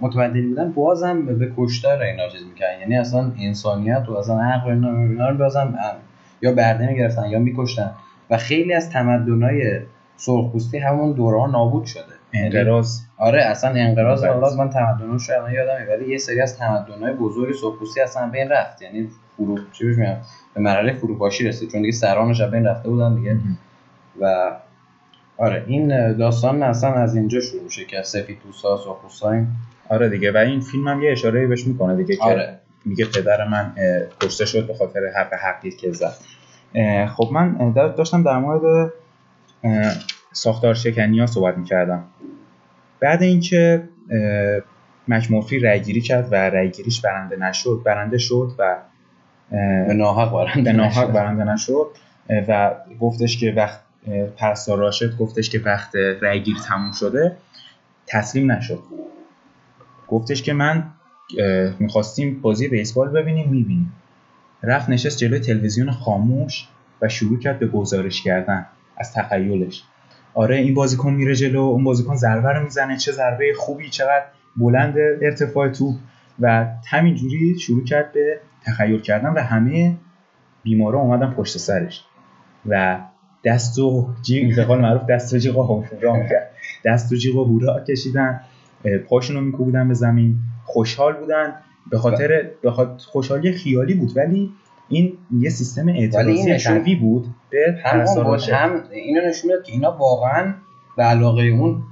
[0.00, 5.28] متمدنی بودن بازم به کشتار اینا چیز می‌کنن یعنی اصلا انسانیت و اصلا عقل اینا
[5.28, 5.78] رو بازم
[6.42, 7.90] یا برده می‌گرفتن یا میکشتن.
[8.30, 9.80] و خیلی از تمدن‌های
[10.16, 12.19] سرخپوستی همون دوران نابود شده.
[12.32, 13.00] انقراض.
[13.18, 14.24] آره اصلا انقراض.
[14.24, 18.82] حالا من تمدنش الان یادم ولی یه سری از تمدن‌های بزرگ سرخپوستی اصلا بین رفت.
[18.82, 20.16] یعنی فرو چی میگم
[20.54, 23.36] به مرحله فروپاشی رسید چون دیگه سرانش بین رفته بودن دیگه.
[24.20, 24.50] و
[25.36, 29.42] آره این داستان اصلا از اینجا شروع میشه که سفید پوستا سرخپوستا
[29.88, 32.58] آره دیگه و این فیلم هم یه اشاره بهش می‌کنه دیگه که آره.
[32.84, 33.72] میگه پدر من
[34.20, 36.14] کشته شد به خاطر حق حقی که زد.
[37.06, 38.92] خب من داشتم در مورد
[40.32, 42.04] ساختار شکنی ها صحبت می‌کردم.
[43.00, 43.88] بعد اینکه
[45.08, 48.76] مکمورفی رأیگیری کرد و رأیگیریش برنده نشد برنده شد و
[49.86, 51.86] به ناحق برنده, ناحق برنده نشد
[52.48, 53.80] و گفتش که وقت
[54.36, 57.36] پرستار راشد گفتش که وقت رأیگیری تموم شده
[58.06, 58.78] تسلیم نشد.
[60.08, 60.84] گفتش که من
[61.78, 63.92] می‌خواستیم بازی بیسبال ببینیم می‌بینیم.
[64.62, 66.68] رفت نشست جلوی تلویزیون خاموش
[67.02, 69.82] و شروع کرد به گزارش کردن از تخیلش.
[70.34, 74.24] آره این بازیکن میره جلو اون بازیکن ضربه رو می‌زنه چه ضربه خوبی چقدر
[74.56, 75.94] بلند ارتفاع تو
[76.40, 79.96] و همینجوری شروع کرد به تخیل کردن و همه
[80.62, 82.04] بیمارا اومدن پشت سرش.
[82.66, 82.98] و
[83.44, 86.50] دست و جیغ به قول معروف دست و جیغ هورا کرد.
[86.84, 88.40] دست و جیغ هورا کشیدن
[89.08, 90.38] پاشون رو میکوبیدن به زمین.
[90.64, 91.54] خوشحال بودن
[91.90, 94.16] به خاطر به خوشحالی خیالی بود.
[94.16, 94.52] ولی
[94.90, 99.72] این یه سیستم اعتراضی قوی بود به هم اون بود هم اینو نشون می‌داد که
[99.72, 100.54] اینا واقعا
[100.96, 101.82] به علاقه اون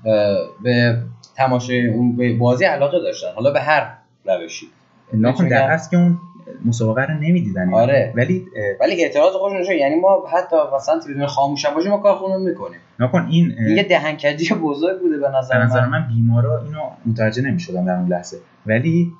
[0.62, 0.98] به
[1.37, 3.28] تماشای اون به بازی علاقه داشتن.
[3.34, 3.90] حالا به هر
[4.24, 4.66] روشی.
[5.12, 5.48] می‌گم.
[5.48, 6.18] در اصل که اون
[6.64, 7.74] مسابقه رو نمی‌دیدن.
[7.74, 8.12] آره.
[8.16, 8.46] ولی
[8.80, 12.42] ولی اعتراض خودشون نشون یعنی ما حتی مثلا تلویزیون خاموش هم باشه ما کار خودمون
[12.42, 12.78] می‌کنیم.
[13.00, 16.00] ناکن این یه دهنکجی بزرگ بوده به نظر, به نظر من.
[16.00, 18.38] من بیمارا اینو متوجه نمی‌شدن در اون لحظه.
[18.66, 19.12] ولی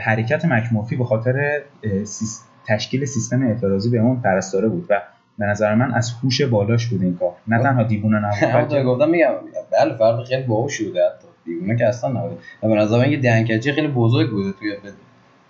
[0.00, 5.02] حرکت مکمورفی به خاطر اه، سیس- تشکیل سیستم اعتراضی به اون پرستاره بود و
[5.38, 7.32] به نظر من از هوش بالاش بود این کار.
[7.48, 9.30] نه تنها دیوونه نبود بلکه- که گفتم میگم
[9.72, 13.20] بله فرد خیلی باهوش بوده حتی دیوونه که اصلا نبوده و به نظر من یه
[13.20, 14.76] دهنکجی خیلی بزرگ بوده توی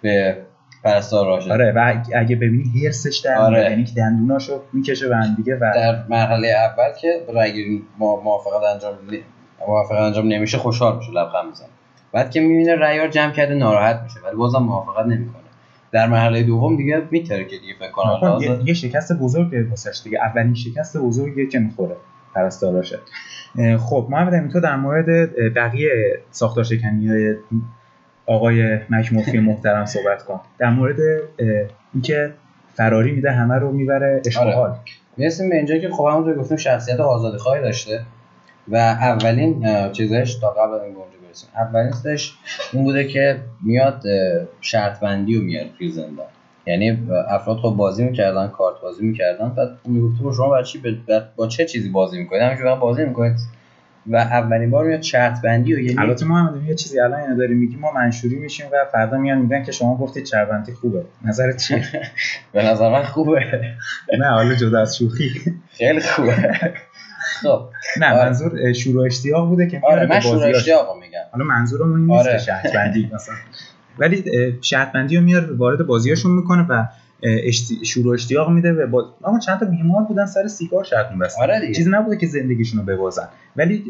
[0.01, 0.37] به,
[0.85, 3.61] پرستار راشد آره و اگه- ببینی هرسش در آره.
[3.63, 8.63] یعنی که دندوناشو می‌کشه به هم دیگه و در مرحله اول که رأیگیری ما- موافقت
[8.75, 8.93] انجام
[9.69, 11.69] موافقت انجام نمیشه خوشحال میشه لبخند می‌زنه
[12.13, 15.43] بعد که می‌بینه رو جمع کرده ناراحت میشه ولی بازم موافقت نمی‌کنه.
[15.97, 20.19] در مرحله دوم دیگه میتره که دیگه فکر کنم یه, یه شکست بزرگ واسش دیگه.
[20.19, 21.97] اولین شکست بزرگیه که می‌خوره
[22.35, 22.99] پرستاراشه
[23.79, 25.07] خب محمد امین تو در مورد
[25.55, 25.91] بقیه
[26.31, 27.35] ساختار شکنی های
[28.27, 30.41] آقای مکموفی محترم صحبت کن.
[30.59, 30.97] در مورد
[31.95, 32.33] اینکه
[32.75, 34.77] فراری میده همه رو می‌بره اشغال.
[35.17, 38.01] می‌رسیم به اینجا که خب همونطور گفتیم شخصیت آزادی خواهی داشته
[38.69, 42.33] و اولین چیزش تا قبل اونجا برسیم اولین چیزش
[42.73, 44.03] این بوده که میاد
[44.61, 46.27] شرط بندی رو میاره توی زندان.
[46.67, 51.47] یعنی افراد خب بازی می‌کردن کارت بازی می‌کردن بعد می‌گفته با شما چی به- با
[51.47, 53.37] چه چیزی بازی می‌کنید همینجوری بازی می‌کنید
[54.07, 57.37] و اولین بار میاد شرط بندی و یعنی البته محمد امین، یه چیزی الان اینو
[57.37, 61.05] داریم میگیم ما منشوری میشیم و فردا میان میگن که شما گفتید چربندی خوبه.
[61.25, 61.83] نظرت چیه
[62.53, 63.41] به نظر من خوبه.
[64.19, 65.31] نه حالا جدا از شوخی.
[65.71, 66.61] خیلی خوبه.
[67.43, 67.61] خب
[68.01, 68.25] نه آره.
[68.25, 70.57] منظور و اشتیاق بوده که آره من بازیاش.
[70.57, 72.33] اشتیاقو میگم حالا منظورمون نیست آره.
[72.33, 73.35] که شرط بندی مثلا
[73.99, 74.25] ولی
[74.61, 76.87] شرط بندی رو میاره وارد بازیاشون می‌کنه و
[77.23, 77.85] اشتی...
[77.85, 79.05] شور و اشتیاق میده به باز...
[79.25, 82.81] اما چند تا بیمار بودن سر سیگار شرط میبستن آره دیگه چیزی نبوده که زندگیشون
[82.81, 83.85] رو ببازن ولی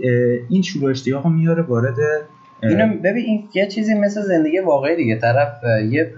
[0.49, 1.97] این شور و اشتیاق رو میاره وارد
[2.63, 6.13] اینو ببین این یه چیزی مثل زندگی واقعی دیگه طرف یه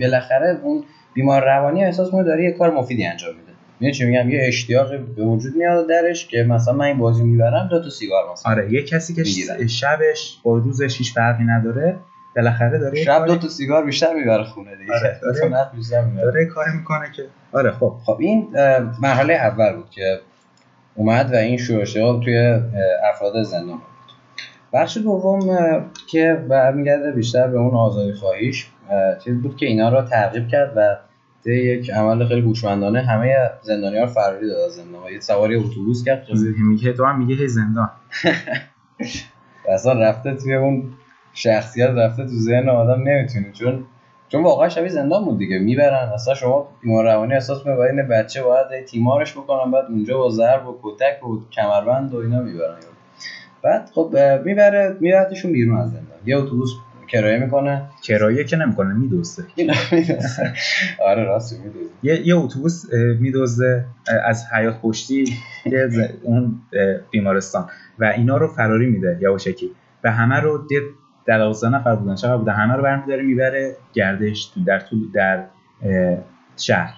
[0.00, 3.45] بالاخره اون بیمار روانی احساس می‌کنه داره یه کار مفیدی انجام میده
[3.80, 7.68] می‌دونی چی میگم؟ یه اشتیاقی به وجود میاد درش که مثلا من این بازی می‌برم
[7.70, 9.24] دو تا سیگار مثلا آره یه کسی که.
[9.66, 11.96] شبش با روزش هیچ فرقی نداره
[12.36, 14.92] بالاخره داره شب دو تا سیگار بیشتر می‌بره خونه دیگه.
[14.94, 16.24] آره، داره- نخ بیشتر می‌بره.
[16.24, 17.96] داره کاری می‌کنه که آره خب.
[18.06, 18.48] خب این
[19.02, 20.20] مرحله اول بود که
[20.94, 22.60] اومد و این و اشتیاق توی
[23.14, 23.86] افراد زندان بود.
[24.72, 25.40] بخش دوم
[26.10, 30.72] که برمیگرده بیشتر به اون آزادی خواهیش اه، چیز بود که اینا رو ترغیب کرد
[30.76, 30.96] و
[31.46, 36.04] طی یک عمل خیلی هوشمندانه همه زندانی‌ها رو فراری داد از زندان یه سواری اتوبوس
[36.04, 36.26] کرد.
[36.68, 37.90] میگه تو هم میگه هی زندان.
[39.74, 40.82] اصلا رفته توی اون
[41.32, 43.52] شخصیت رفته تو ذهن آدم نمی‌تونی.
[43.52, 43.84] چون
[44.28, 45.58] چون واقعا شبیه زندان بود دیگه.
[45.58, 46.08] می‌برن.
[46.08, 50.66] اصلا شما بیمار روانی احساس می‌کنید این بچه باید تیمارش بکنن بعد اونجا با ضرب
[50.66, 52.76] و کتک و کمربند و اینا می‌برن.
[53.62, 56.18] بعد خب می‌بره میبردشون بیرون از زندان.
[56.26, 56.70] یه اتوبوس
[57.08, 57.82] کرایه می‌کنه.
[58.02, 59.44] کرایه که نمی‌کنه میدوسته
[61.08, 65.24] آره راست می‌دونی یه, یه اتوبوس اه، از حیات پشتی
[66.22, 66.60] اون
[67.10, 67.68] بیمارستان.
[67.98, 69.70] و اینا رو فراری میده یواشکی.
[70.04, 70.80] و همه رو یه
[71.26, 72.14] دوازده نفر بودن.
[72.14, 75.44] چقدر بودن همه رو برمیداره می‌بره گردش تو در طول در
[76.56, 76.94] شهر.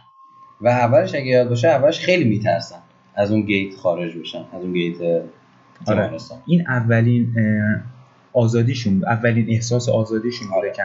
[0.60, 2.78] و اولش اگه یاد باشه اولش خیلی میترسن
[3.16, 6.02] از اون گیت خارج بشن از اون گیت آره.
[6.02, 6.38] بیمارستان.
[6.46, 7.34] این اولین
[8.38, 10.72] آزادیشون اولین احساس آزادیشون آره.
[10.72, 10.82] که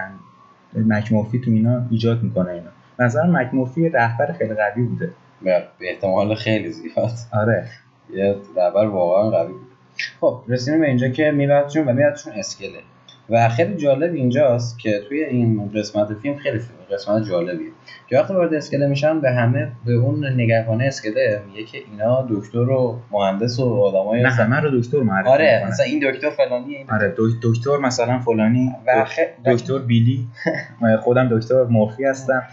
[0.79, 2.69] مکمورفی تو اینا ایجاد می‌کنه اینا.
[2.99, 5.11] نظر مکمورفی رهبر خیلی قوی بوده.
[5.79, 7.11] به احتمال خیلی زیاد.
[7.33, 7.67] آره.
[8.13, 9.67] یه رهبر واقعا قوی بود.
[10.21, 12.79] خب رسیدیم به اینجا که میبردشون و میبردشون اسکله.
[13.29, 17.67] و خیلی جالب اینجاست که توی این قسمت فیلم خیلی فیلم قسمت جالبیه.
[18.09, 22.57] که وقتی وارد اسکله میشن به همه به اون نگهبانه اسکله میگه که اینا دکتر
[22.69, 26.77] و مهندس و آدمای نه همه رو دکتر معرفی آره می‌کنه مثلا این دکتر فلانیه
[26.77, 29.05] این آره دک- دکتر مثلا فلانی و
[29.45, 30.27] دکتر بیلی
[31.01, 32.43] خودم دکتر مورفی هستم.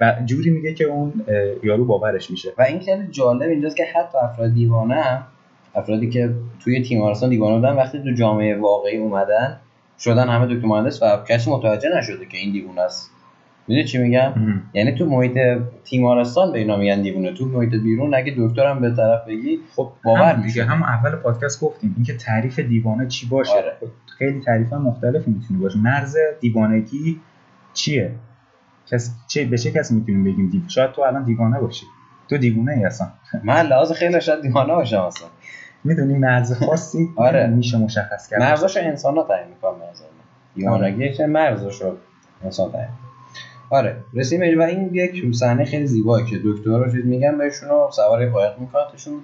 [0.00, 1.12] و- جوری میگه که اون
[1.62, 2.52] یارو باورش میشه.
[2.58, 5.18] و این خیلی جالب اینجاست که حتی افراد دیوانه
[5.74, 6.30] افرادی که
[6.64, 9.56] توی تیمارستان دیوانه بودن وقتی تو جامعه واقعی اومدن
[9.98, 13.10] شدن همه دکتر مهندس و کسی متوجه نشده که این دیوونه است.
[13.68, 14.32] می‌دونی چی میگم.
[14.74, 15.38] یعنی تو محیط
[15.84, 17.32] تیمارستان به اینا میگن دیوونه.
[17.32, 20.64] تو محیط بیرون اگه دکترم به طرف بگی خب باور میشه.
[20.64, 21.92] همون اول پادکست گفتیم.
[21.96, 23.52] اینکه تعریف دیوانه چی باشه.
[23.52, 23.76] آره.
[23.80, 23.86] خب
[24.18, 25.78] خیلی تعریف مختلفی می‌تونه باشه.
[25.78, 27.20] مرز دیوانگی
[27.74, 28.12] چیه؟
[28.86, 31.86] کس چه به چه کسی می‌تونیم بگیم دیو شاید تو الان دیوانه باشی.
[32.30, 33.08] تو دیوانه ای اصلا.
[33.44, 35.28] من لحاظ خیلی شاید دیوانه باشم اصلا.
[35.84, 37.46] می‌دونی مرز خاصی آره.
[37.46, 38.40] میشه مشخص کرد.
[38.40, 39.74] مرزاشو انسان ها تعیین می‌کنن
[40.54, 41.96] دیوانگی که مرزاشو
[42.44, 42.88] انسان تعیین
[43.70, 47.90] آره رسیم و این یک صحنه خیلی زیبایی که دکتر رو چیز میگن بهشون و
[47.90, 49.14] سوار قایق میکنتشون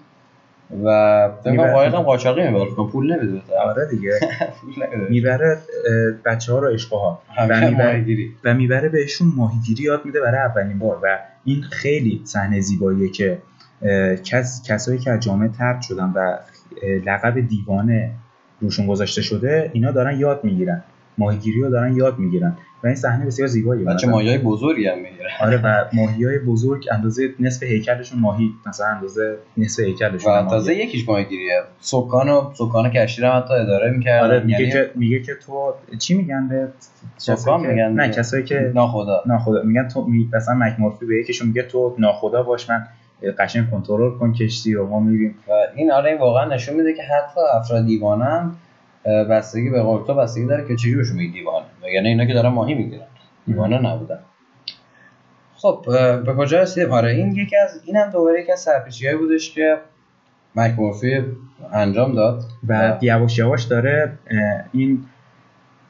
[0.84, 4.20] و فکر کنم قایق هم قاچاقی می‌بره پول نمیده آره دیگه.
[5.10, 5.58] می‌بره
[6.24, 8.04] بچه ها رو اشقها و می‌بره,
[8.44, 10.98] و می‌بره بهشون ماهیگیری یاد میده برای اولین بار.
[11.02, 13.38] و این خیلی صحنه زیباییه که
[14.24, 16.36] کس کسایی که از جامعه ترد شدن و
[17.06, 18.10] لقب دیوانه
[18.60, 20.82] روشون گذاشته شده اینا دارن یاد می‌گیرن.
[21.18, 22.56] ماهیگیری رو دارن یاد می‌گیرن.
[22.84, 23.86] و این صحنه بسیار زیباییه.
[23.86, 25.30] بچه ماهی بزرگی هم می‌گیرن.
[25.40, 30.74] آره و ماهی های بزرگ اندازه نصف هیکلشون ماهی مثلا اندازه نصف هیکلشون و تازه
[30.74, 31.62] یکیش ماهیگیریه.
[31.80, 34.26] سکان و سکان کشتی رو حتی اداره می‌کردن.
[34.26, 34.72] آره میگه یعنی...
[34.72, 36.68] که میگه که تو چی میگن به
[37.16, 39.22] سکان میگن نه کسایی که ناخدا.
[39.26, 39.62] ناخدا.
[39.62, 40.28] میگن تو می...
[40.32, 42.86] مثلا مکمورفی به یکیشون میگه تو ناخدا باش من
[43.38, 47.40] قشنگ کنترل کن کشتی رو ما میریم و این آره واقعا نشون میده که حتی
[47.54, 48.50] افراد دیوانه
[49.04, 51.66] بستگی به قول تو بستگی داره که چجوری بهشون میگی دیوانه.
[51.94, 53.06] یعنی اینا که دارن ماهی می‌گیرن.
[53.46, 54.18] دیوانه نبودن.
[55.56, 55.84] خب
[56.26, 59.76] به کجا رسیدیم؟ آره این یکی از اینم دوباره یکی از سرپیچی‌هایی بودش که
[60.56, 61.22] مکمورفی
[61.72, 62.42] انجام داد.
[62.68, 64.18] و یواش یواش داره
[64.72, 65.04] این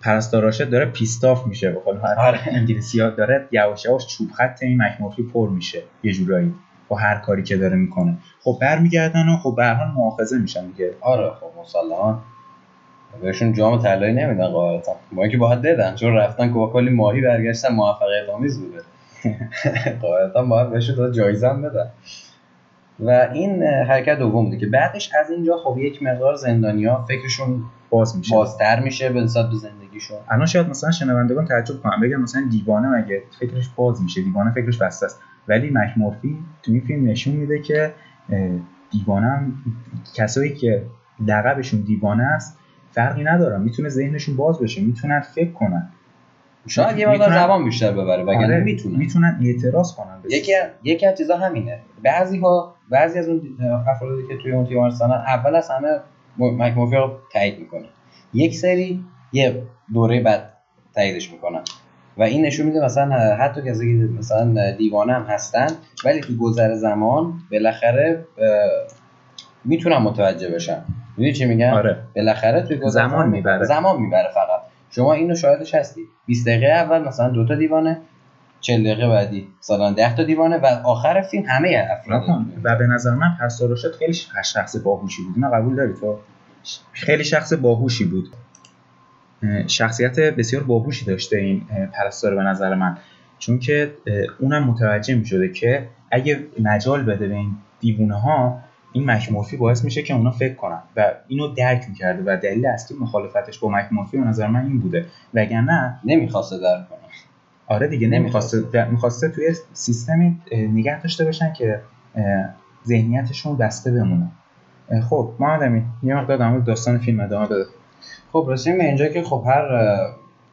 [0.01, 1.71] پرستاراشه داره پیستاف میشه.
[1.71, 2.41] به قول آره.
[2.47, 5.83] انگلیسی ها داره یواش یواش چوب خط این مکمورفی پر میشه.
[6.03, 6.55] یه جورایی.
[6.91, 8.17] با هر کاری که داره می‌کنه.
[8.41, 10.95] خب برمیگردن و خب به هر حال مؤاخذه میشن دیگه.
[11.01, 12.23] آره خب مسلما
[13.23, 14.97] بهشون جام طلایی نمیدن قاعدتا.
[15.13, 18.83] با اینکه باید دادن چون رفتن که کلی ماهی برگشتن موفقیت آمیز بوده.
[20.03, 21.91] قاعدتا باید بهشون جایزه هم بدن.
[23.01, 28.17] و این حرکت دوم بوده که بعدش از اینجا خب یک مقدار زندانیا فکرشون باز
[28.17, 28.35] میشه.
[28.35, 30.17] بازتر میشه به نسبت به زندگیشون.
[30.29, 34.79] الان شاید مثلا شنوندگان تعجب کنن بگن مثلا دیوانه مگه فکرش باز میشه دیوانه فکرش
[34.79, 35.21] بسته است.
[35.49, 37.93] ولی مکمورفی تو این فیلم نشون میده که
[38.91, 39.53] دیوانه هم
[40.15, 40.87] کسایی که
[41.27, 42.59] لقبشون دیوانه است
[42.93, 45.89] فرقی نداره می‌تونه ذهنشون باز بشه می‌تونن فکر کنن.
[46.67, 48.97] شاید یه مقدار زبان بیشتر ببره وگرنه آره می‌تونن.
[48.97, 50.53] می‌تونن اعتراض کنن یکی
[50.85, 51.79] یکی از چیزا همینه.
[52.03, 53.57] بعضی ها بعضی از اون
[53.89, 55.89] افرادی که توی اون تیم هستن اول از همه
[56.39, 57.89] مک رو تایید می‌کنه.
[58.35, 59.01] یک سری
[59.33, 59.55] یه
[59.95, 60.43] دوره بعد
[60.95, 61.63] تاییدش می‌کنن.
[62.17, 65.67] و این نشون میده مثلا حتی کسی که مثلا دیوانه هم هستن
[66.05, 68.19] ولی تو گذر زمان بالاخره
[69.65, 70.83] می‌تونن متوجه بشن.
[71.17, 71.99] می‌دونی چی میگن آره.
[72.17, 73.65] بالاخره توی زمان می‌بره.
[73.65, 74.61] زمان می‌بره فقط.
[74.91, 76.01] شما اینو شاهدش هستی.
[76.27, 77.99] 20 دقیقه اول مثلا دو تا دیوانه
[78.61, 79.49] 40 دقیقه بعدی.
[79.59, 82.23] مثلا 10 تا دیوانه و آخر فیلم همه افراد.
[82.65, 83.61] و به نظر من پس
[83.99, 85.45] خیلی شخص باهوشی بود.
[85.45, 86.19] نه قبول داری تو؟
[86.93, 88.29] خیلی شخص باهوشی بود.
[89.67, 92.99] شخصیت بسیار باهوشی داشته این پرستار به نظر من.
[93.39, 93.93] چون که
[94.41, 98.59] اونم متوجه می شده که اگه مجال بده به این دیوونه ها
[98.93, 100.83] این مکمورفی باعث میشه که اونا فکر کنن.
[100.97, 105.07] و اینو درک می‌کرده و دلیل اصلی مخالفتش با مکمورفی به نظر من این بوده.
[105.35, 107.00] وگرنه نمی‌خواسته درک کنه.
[107.71, 111.81] آره دیگه نمی‌خواسته می‌خواسته توی سیستمی نگه داشته باشن که
[112.87, 114.31] ذهنیتشون بسته بمونه.
[115.11, 117.65] خب محمد امین یه مقدار در داستان فیلم ادامه بده.
[118.33, 119.69] خب رسیم به اینجا که خب هر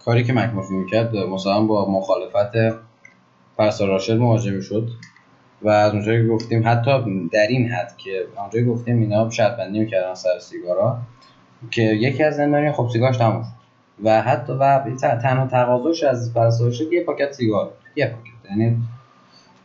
[0.06, 2.77] کاری که مکمورفی می‌کرد مثلا با مخالفت
[3.58, 4.89] پرستار راشد مواجه می‌شد
[5.62, 6.91] و از اونجا که گفتیم حتی
[7.32, 10.97] در این حد که اونجا گفتیم اینا شرط بندی می‌کردن سر سیگارا
[11.71, 13.56] که یکی از زندانی خب سیگارش تموم شد.
[14.03, 18.51] و حتی و تنها تقاضاش از پرستارش یه پاکت سیگار یه پاکت.
[18.51, 18.77] یعنی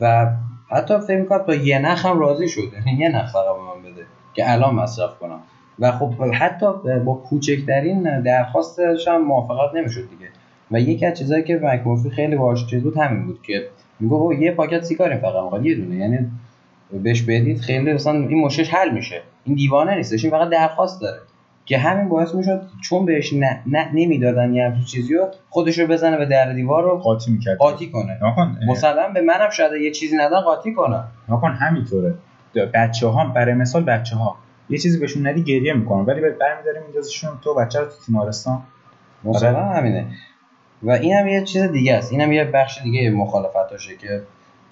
[0.01, 0.27] و
[0.71, 2.73] حتی فکر می‌کنم تا یه نخ هم راضی شد.
[2.73, 5.41] یعنی یه نخ فقط به من بده که الان مصرف کنم.
[5.79, 6.67] و خب حتی
[7.05, 10.29] با کوچکترین درخواستش هم موافقت نمی‌شد دیگه.
[10.71, 13.69] و یکی از چیزایی که مکمورفی خیلی باهاش چیز بود همین بود که
[14.01, 15.97] میگه یه پاکت سیگاری فقط می‌خواد یه دونه.
[15.97, 16.31] یعنی
[17.03, 19.23] بهش بدید خیلی مثلا این مشکلش حل میشه.
[19.45, 21.21] این دیوانه نیستش این فقط درخواست داره.
[21.65, 25.87] که همین باعث می‌شد چون بهش نه, نه نمی‌دادن یه همچین چیزی رو خودش رو
[25.87, 27.59] بزنه به در دیوار رو قاطی می‌کرد.
[27.59, 28.19] قاطی کنه.
[28.69, 31.05] مثلا به منم شاید یه چیزی ندن قاطی کنه.
[31.29, 32.15] نکن همینطوره.
[32.75, 34.37] بچه ها برای مثال بچه ها
[34.71, 36.05] یه چیزی بهشون ندی گریه می‌کنن.
[36.05, 38.63] ولی برمیداریم میندازشون تو بچه رو تو تیمارستان.
[39.25, 39.65] مثلا.
[39.65, 40.07] همینه.
[40.83, 42.13] و این هم یه چیز دیگه است.
[42.13, 44.23] این هم یه بخش دیگه مخالفتاشه که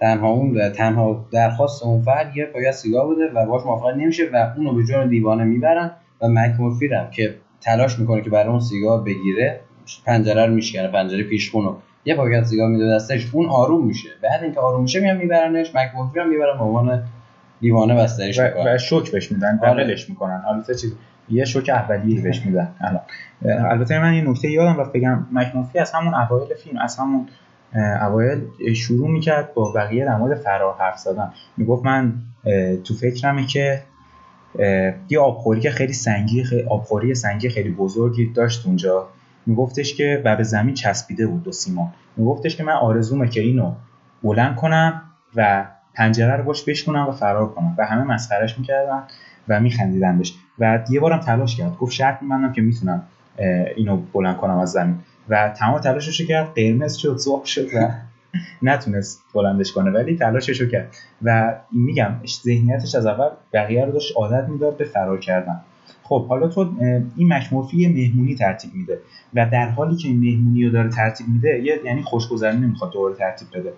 [0.00, 4.52] تنها اون تنها درخواست اون فرد یه پایه سیگار بوده و باش موافقت نمیشه و
[4.56, 5.90] اونو به جون دیوانه می‌برن.
[6.22, 9.60] و مکمورفی هم که تلاش می‌کنه که برای اون سیگار بگیره
[10.06, 14.08] پنجره رو میشکنه پنجره پیشخونو یه پاکت سیگار میده دستش اون آروم میشه.
[14.22, 17.02] بعد اینکه آروم میشه میان میبرنش مکمورفی هم می‌برن به عنوان
[17.60, 20.04] دیوانه بستریش می‌کنن و شوک بهش میدن بغلش آره.
[20.08, 20.42] می‌کنن.
[20.48, 20.94] البته چیز
[21.28, 22.68] یه شوک اولیه بهش میدن.
[22.80, 23.00] الان.
[23.70, 25.26] البته من این نکته یادم رفت بگم.
[25.32, 27.28] مکنوفی از همون اوایل فیلم از همون
[28.00, 28.40] اوایل
[28.74, 31.32] شروع می‌کرد با بقیه در مورد فرار حرف زدن.
[31.56, 32.12] می‌گفت من
[32.84, 33.82] تو فکرمه که
[35.08, 39.08] یه آبخوری که خیلی سنگی خیلی آبخوری سنگی خیلی بزرگی داشت اونجا.
[39.46, 41.92] میگفتش که و به زمین چسبیده بود دو سیمان.
[42.16, 43.72] میگفتش که من آرزومه که اینو
[44.22, 45.02] بلند کنم
[45.36, 47.74] و پنجره رو باش بشکنم و فرار کنم.
[47.78, 49.02] و همه مسخرش می‌کردن
[49.48, 51.76] و میخندیدن بهش و یه بارم تلاش کرد.
[51.76, 53.02] گفت شرط میبندم که می‌تونم
[53.76, 54.98] اینو بلند کنم از زمین.
[55.28, 56.48] و تمام تلاشش کرد.
[56.56, 57.88] قرمز شد سرخ شد و
[58.62, 60.96] نتونست بلندش کنه ولی تلاشش رو کرد.
[61.22, 62.12] و میگم
[62.44, 65.60] ذهنیتش از اول بقیه رو داشت عادت می‌داد به فرار کردن.
[66.02, 66.70] خب حالا تو
[67.16, 68.98] این مکمورفی مهمونی ترتیب میده
[69.34, 73.48] و در حالی که این مهمونی رو داره ترتیب میده یعنی خوشگذرانی نمی‌خواد دوره ترتیب
[73.54, 73.72] بده.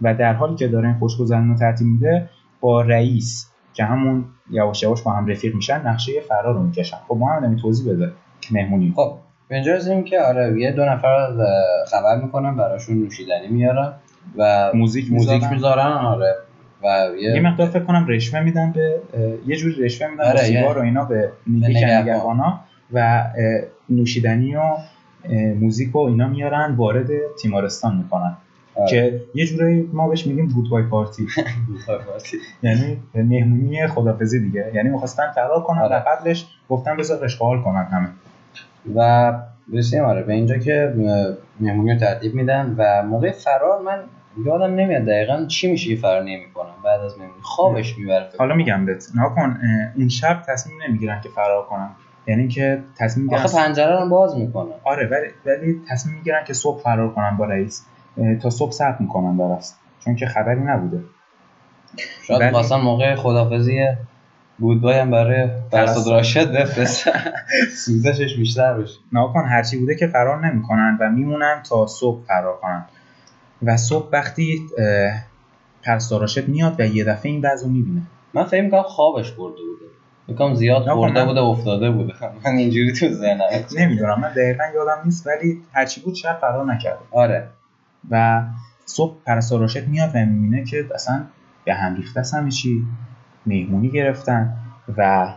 [0.00, 2.28] و در حالی که داره این خوشگذرانی رو ترتیب میده
[2.60, 6.96] با رئیس که همون یواش یواش با هم رفیق میشن نقشه فرار رو می‌کشن.
[7.08, 8.12] خب ما هم توضیح بده
[8.50, 8.92] مهمونی.
[8.96, 9.14] خب
[9.48, 11.28] به اینجا که آره یه دو نفر
[11.90, 13.92] خبر می‌کنن براشون نوشیدنی میارن
[14.36, 15.86] و موزیک موزیک می‌ذارن.
[15.86, 16.34] آره.
[16.82, 19.00] و یه, یه مقدار فکر کنم رشوه میدن به
[19.46, 22.60] یه جوری رشوه میدن آره سیگار و اینا به نگهبانا
[22.92, 23.24] و
[23.88, 24.62] نوشیدنی و
[25.60, 27.08] موزیک و اینا میارن وارد
[27.42, 28.36] تیمارستان می‌کنن.
[28.74, 28.90] آره.
[28.90, 31.26] که یه جوری ما بهش میگیم بای پارتی
[32.62, 34.70] یعنی مهمونی خدافزی دیگه.
[34.74, 35.96] یعنی می‌خواستن فرار کنن آره.
[35.96, 38.08] و قبلش گفتن بذار اشغال کنن همه.
[38.94, 39.32] و
[39.72, 40.22] رسیدیم آره.
[40.22, 40.94] به اینجا که
[41.60, 43.98] مهمونی رو ترتیب میدن و موقع فرار من
[44.44, 46.74] یادم نمیاد دقیقا چی میشه فرار نمی‌کنم.
[46.84, 49.04] بعد از مهمونی خوابش می‌بره حالا میگم بهت.
[49.14, 49.58] نکن
[49.96, 51.90] اون شب تصمیم نمی‌گیرن که فرار کنن.
[52.26, 54.72] یعنی که تصمیم می‌گیرن آخه پنجره رو باز می‌کنن.
[54.84, 57.86] آره ولی ولی تصمیم می‌گیرن که صبح فرار کنن با رئیس.
[58.42, 61.00] تا صبح صبر می‌کنن درست چون که خبری نبوده.
[62.22, 62.82] شاید ولی...
[62.82, 63.86] موقع خدافزی
[64.58, 67.10] بودبای هم برای فرزاد راشد بفرست.
[67.84, 68.98] سوزشش بیشتر بشه.
[69.12, 72.84] ناکن هرچی بوده که فرار نمی‌کنن و میمونن تا صبح فرار کنن.
[73.62, 74.60] و صبح وقتی
[75.82, 78.02] پرستار راشد میاد و یه دفعه این وضع رو می‌بینه.
[78.34, 79.92] من فکر می‌کنم خوابش برده بوده.
[80.28, 82.12] می‌کنم زیاد خورده بوده افتاده بوده.
[82.44, 83.44] من اینجوری تو ذهنم.
[83.78, 87.00] نمی‌دونم من دقیقا یادم نیست ولی هرچی بود شب فرار نکرده.
[87.10, 87.48] آره.
[88.10, 88.42] و
[88.84, 91.24] صبح پرستار راشد میاد و می‌بینه که اصلا
[91.64, 92.82] به هم ریخته همه چی
[93.48, 94.56] مهمونی گرفتن
[94.96, 95.28] و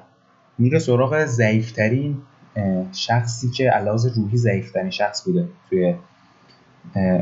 [0.57, 2.17] میره سراغ ضعیفترین
[2.91, 5.95] شخصی که علاوه روحی ضعیفترین شخص بوده توی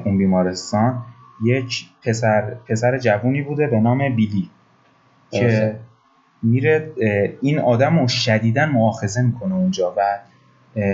[0.05, 1.05] اون بیمارستان.
[1.45, 4.49] یک پسر پسر جوونی بوده به نام بیلی
[5.31, 5.79] که
[6.43, 6.91] میره
[7.41, 10.19] این آدم رو شدیدا معاخذه می‌کنه اونجا و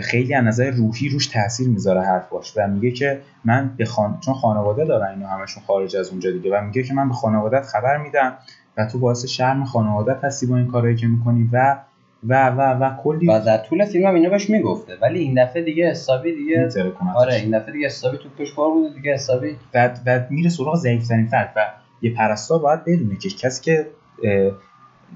[0.01, 4.19] خیلی از نظر روحی روش تاثیر می‌ذاره حرفاش و میگه که من به خان...
[4.25, 7.65] چون خانواده دارن اینو همشون خارج از اونجا دیگه و میگه که من به خانوادت
[7.65, 8.33] خبر میدم
[8.77, 11.77] و تو باعث شرم خانوادت هستی با این کارهایی که می‌کنی و
[12.23, 14.97] و و و کلی و در طول فیلم هم اینو بهش می‌گفته.
[15.01, 16.69] ولی این دفعه دیگه حسابی دیگه
[17.15, 20.75] آره این دفعه دیگه حسابی تو پش کار بوده دیگه حسابی و و میره سراغ
[20.75, 21.61] ضعیف‌ترین فرد و
[22.01, 23.87] یه پرستار باید بدونه که کسی که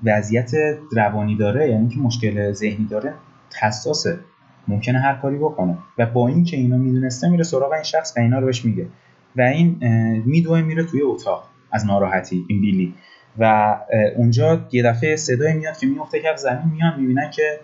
[0.04, 0.52] وضعیت
[0.91, 3.13] روانی داره یعنی که مشکل ذهنی داره
[3.62, 4.19] حساسه.
[4.67, 5.78] ممکنه هر کاری بکنه.
[5.98, 8.88] و با این که اینو می‌دونسته میره سراغ این شخص و اینا رو بهش میگه.
[9.36, 9.78] و این
[10.26, 12.93] میدوه میره توی اتاق از ناراحتی این بیلی.
[13.39, 13.75] و
[14.15, 17.60] اونجا یه دفعه صدای میاد که میفته که زمین میان می‌بینن که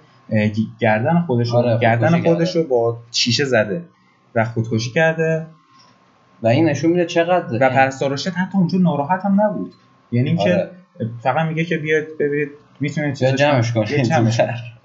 [0.80, 3.82] گردن خودش رو آره گردن خودش رو با شیشه زده
[4.36, 5.46] و خودکشی کرده.
[6.44, 9.74] و این نشون میده چقدر و پرستارشت حتی اونجا ناراحت هم نبود.
[10.12, 10.70] یعنی اینکه آره.
[11.24, 14.12] فقط میگه که بیاد ببینید می‌تونید جمعش کنید.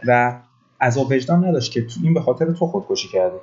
[0.07, 0.41] و
[0.81, 3.37] عذاب وجدان نداشت که این به خاطر تو خودکشی کرده.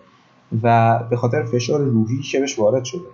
[0.63, 3.07] و به خاطر فشار روحی که بهش وارد شده.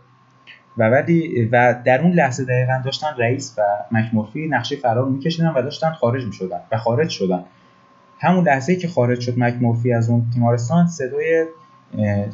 [0.78, 5.62] و ولی و در اون لحظه دقیقا داشتن رئیس و مکمورفی نقشه فرار میکشیدن و
[5.62, 7.44] داشتن خارج می‌شدن و خارج شدن.
[8.20, 11.46] همون لحظه که خارج شد مکمورفی از اون تیمارستان صدای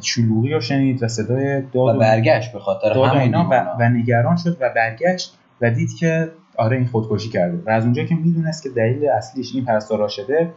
[0.00, 4.56] چلوغی رو شنید و صدای داد و برگشت به خاطر همون و, و نگران شد
[4.60, 8.68] و برگشت و دید که آره این خودکشی کرده و از اونجا که می‌دونست که
[8.68, 10.52] دلیل اصلیش این پرستارا شده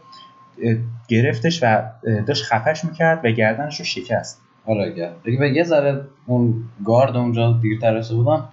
[1.08, 1.82] گرفتش و
[2.26, 4.43] داشت خفش می‌کرد و گردنش رو شکست.
[4.66, 8.48] آره دیگه به یه ذره اون گارد اونجا دیرتر رسیده بودن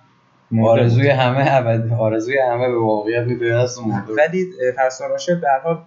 [0.64, 3.80] آرزوی همه ابد آرزوی همه به واقعیت میپیوست
[4.18, 4.48] ولی
[4.78, 5.78] پرستاراشه به حال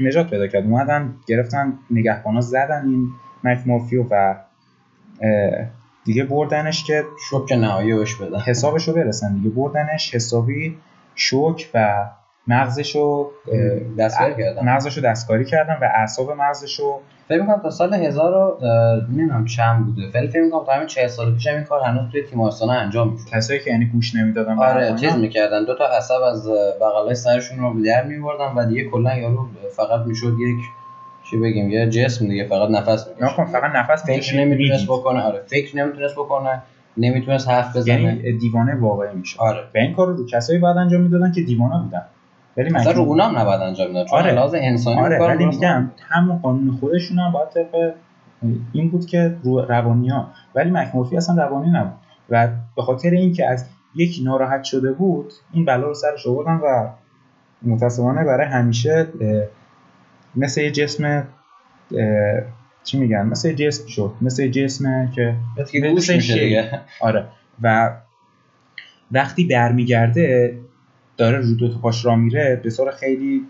[0.00, 0.64] نجات پیدا کرد.
[0.64, 3.08] اومدن گرفتن نگهبانا زدن این
[3.44, 4.34] مک مورفیو و
[6.04, 8.40] دیگه بردنش که شوک نهایی بهش بدن.
[8.40, 9.34] حسابشو برسن.
[9.34, 10.76] دیگه بردنش حسابی
[11.14, 12.04] شوک و
[12.46, 13.30] مغزشو
[13.98, 17.00] دستکاری کردن مغزشو دستکاری کردن و اعصاب مغزشو.
[17.28, 18.56] فکر می‌کنم تا سال 1000
[19.12, 20.02] نمی‌دونم چند بوده.
[20.14, 23.24] ولی فکر می‌کنم تا همین 40 سال پیش این کار هنوز توی تیمارستان انجام می‌شد.
[23.30, 25.64] کسایی که یعنی گوش نمی‌دادن آره چیز می‌کردن.
[25.64, 26.48] دو تا عصب از
[26.80, 30.64] بغلای سرشون رو در میبردن و دیگه کلا یارو فقط می‌شد یک
[31.30, 35.22] چی بگیم یه جسم دیگه فقط نفس می‌کشه فقط نفس فکر نمی‌تونست بکنه.
[35.22, 36.62] آره فکر نمی‌تونست بکنه.
[36.96, 38.02] نمی‌تونست حرف بزنه.
[38.02, 39.60] یعنی دیوانه واقعی میشه آره.
[39.72, 42.02] به این کارو رو کسایی بعد انجام می‌دادن که دیوانه بودن.
[42.56, 44.32] ولی مثلا رو اونام نباید انجام میدن چون آره.
[44.32, 47.94] لازم انسانی آره ولی میگم همون قانون خودشون هم باید طبق
[48.72, 50.28] این بود که رو روانی ها.
[50.54, 51.92] ولی مکمورفی اصلا روانی نبود.
[52.30, 56.88] و به خاطر اینکه از یک ناراحت شده بود این بلا رو سرش آوردن و
[57.62, 59.06] متاسفانه برای همیشه
[60.36, 61.26] مثل یه جسم
[62.84, 64.12] چی میگن؟ مثل جسم شد.
[64.20, 65.36] مثل جسم که
[66.14, 67.26] میشه آره.
[67.62, 67.90] و
[69.12, 70.58] وقتی برمیگرده
[71.16, 73.42] داره رو دو پاش را میره به طور خیلی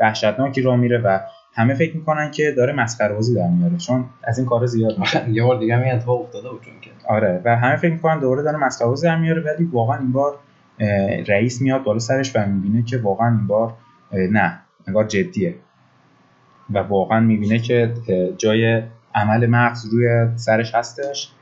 [0.00, 1.20] وحشتناکی را میره و
[1.54, 3.76] همه فکر می‌کنن که داره مسخره بازی در میاره.
[3.76, 5.30] چون از این کار زیاد میشه.
[5.30, 6.90] یه بار دیگه این اتفاق افتاده بود چون که.
[7.08, 10.38] آره و همه فکر می‌کنن دوره داره مسخره بازی در میاره ولی واقعا این بار
[11.28, 13.74] رئیس میاد بالا سرش و می‌بینه که واقعا این بار
[14.12, 15.54] نه انگار جدیه.
[16.70, 17.94] و واقعا می‌بینه که
[18.38, 18.82] جای
[19.14, 21.32] عمل مغز روی سرش هستش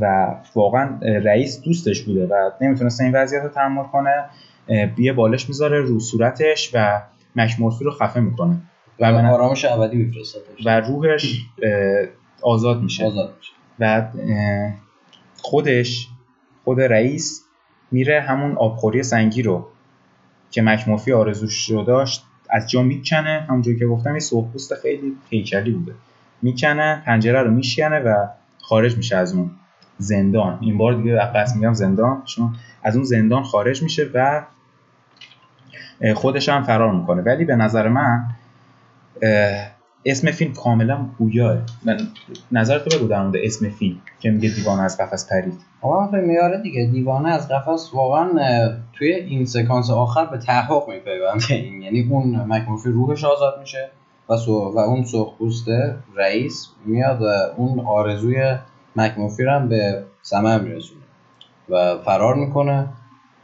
[0.00, 4.24] و واقعا رئیس دوستش بوده و نمی‌تونسته این وضعیت رو تحمل کنه.
[4.96, 7.02] بیه بالش می‌ذاره رو صورتش و
[7.36, 8.62] مکمورفی رو خفه می‌کنه.
[9.00, 11.46] و آرامش ابدی میفرسته و روحش
[12.42, 13.06] آزاد میشه.
[13.06, 13.52] آزاد میشه.
[13.78, 14.08] و
[15.36, 16.08] خودش
[16.64, 17.44] خود رئیس
[17.90, 19.68] میره همون آبخوری سنگی رو
[20.50, 25.70] که مکمورفی آرزوش رو داشت از جا می‌کنه همونجور که گفتم یه سرخپوست خیلی هیکلی
[25.70, 25.92] بوده.
[26.42, 28.26] می‌کنه پنجره رو میشکنه و
[28.58, 29.50] خارج میشه از اون
[29.98, 30.58] زندان.
[30.60, 34.42] این بار دیگه قصد میگم زندان چون از اون زندان خارج میشه و
[36.14, 37.22] خودش هم فرار می‌کنه.
[37.22, 38.24] ولی به نظر من
[40.04, 41.98] اسم فیلم کاملا گویاه من
[42.52, 45.60] نظر تو بگو در اسم فیلم که میگه دیوانه از قفس پرید.
[45.80, 46.86] آقا میاره دیگه.
[46.86, 48.28] دیوانه از قفس واقعا
[48.92, 53.90] توی این سکانس آخر به تحقق میپیونده این یعنی اون مکموفی روحش آزاد میشه
[54.28, 55.66] و, و اون سرخپوست
[56.16, 57.22] رئیس میاد
[57.56, 58.56] اون آرزوی
[58.96, 61.00] مکموفی رو هم به ثمر میرسونه
[61.68, 62.88] و فرار می‌کنه.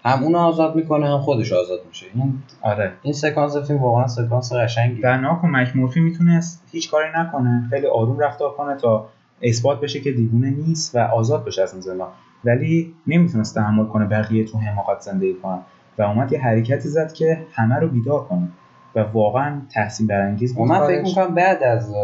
[0.06, 2.06] هم اون آزاد می‌کنه هم خودش آزاد میشه.
[2.14, 2.92] این آره.
[3.02, 7.66] این سکانس فیلم واقعا سکانس قشنگی در ناکن مکمورفی می‌تونست هیچ کاری نکنه.
[7.70, 9.08] خیلی آروم رفتار کنه تا
[9.42, 12.08] اثبات بشه که دیوونه نیست و آزاد بشه از زندان.
[12.44, 15.58] ولی نمی‌تونست تحمل کنه بقیه تو حماقت زندگی کنن.
[15.98, 18.48] و اومد یه حرکتی زد که همه رو بیدار کنه.
[18.94, 21.94] و واقعا تحسین برانگیز بود من فکر می‌کنم بعد از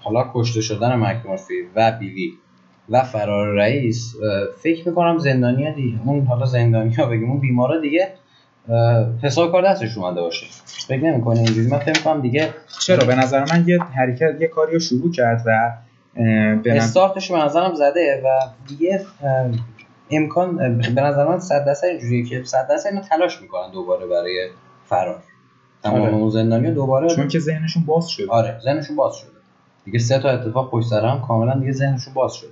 [0.00, 2.32] حالا کشته شدن مکمورفی و بیلی
[2.88, 4.14] و فرار رئیس
[4.62, 8.08] فکر می‌کنم زندانیا دیگه اون حالا زندانیا بگیم اون بیمارا دیگه
[9.22, 10.46] حساب کار دستش اومده باشه.
[10.64, 12.48] فکر نمی‌کنه اینجوری؟ من فکر می‌کنم دیگه
[12.80, 15.72] چرا؟ به نظر من یه حرکت یه کاری رو شروع کرد و
[16.62, 18.28] به استارتش به نظرم زده و
[18.68, 19.00] دیگه
[20.10, 24.48] امکان به نظر من صد درصد اینجوریه که صد درصد اینو تلاش می‌کنن دوباره برای
[24.84, 25.22] فرار.
[25.82, 26.14] تمام آره.
[26.14, 28.30] اون زندانیا دوباره چون که ذهنشون باز شده.
[28.30, 29.30] آره ذهنشون باز شده.
[29.84, 32.48] دیگه سه تا اتفاق پشت سر هم کاملا دیگه ذهنشون باز شده.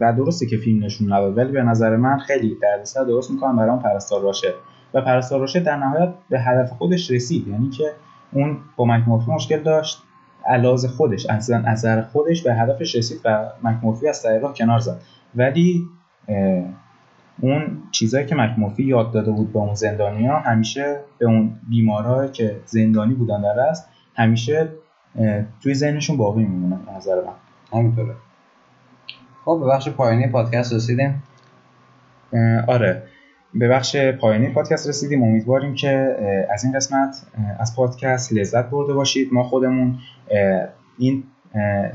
[0.00, 3.70] و درسته که فیلم نشون نداد ولی به نظر من خیلی دردسر درست می‌کنم برای
[3.70, 4.54] اون پرستار راشه
[4.94, 7.84] و پرستار راشه در نهایت به هدف خودش رسید یعنی که
[8.32, 10.02] اون با مکمورفی مشکل داشت
[10.46, 15.00] علاوه خودش از نظر خودش به هدفش رسید و مکمورفی از طریق کنار زد.
[15.34, 15.82] ولی
[17.40, 22.28] اون چیزایی که مکمورفی یاد داده بود به اون زندانی ها همیشه به اون بیمارا
[22.28, 23.74] که زندانی بودن در
[24.16, 24.68] همیشه
[25.62, 27.78] توی ذهنشون باقی میمونه نظر من.
[27.78, 28.14] همینطوره.
[29.44, 31.22] خب به بخش پایانی پادکست رسیدیم.
[32.66, 33.02] آره
[33.54, 35.22] به بخش پایانی پادکست رسیدیم.
[35.22, 36.16] امیدواریم که
[36.50, 37.16] از این قسمت
[37.58, 39.28] از پادکست لذت برده باشید.
[39.32, 39.98] ما خودمون
[40.98, 41.24] این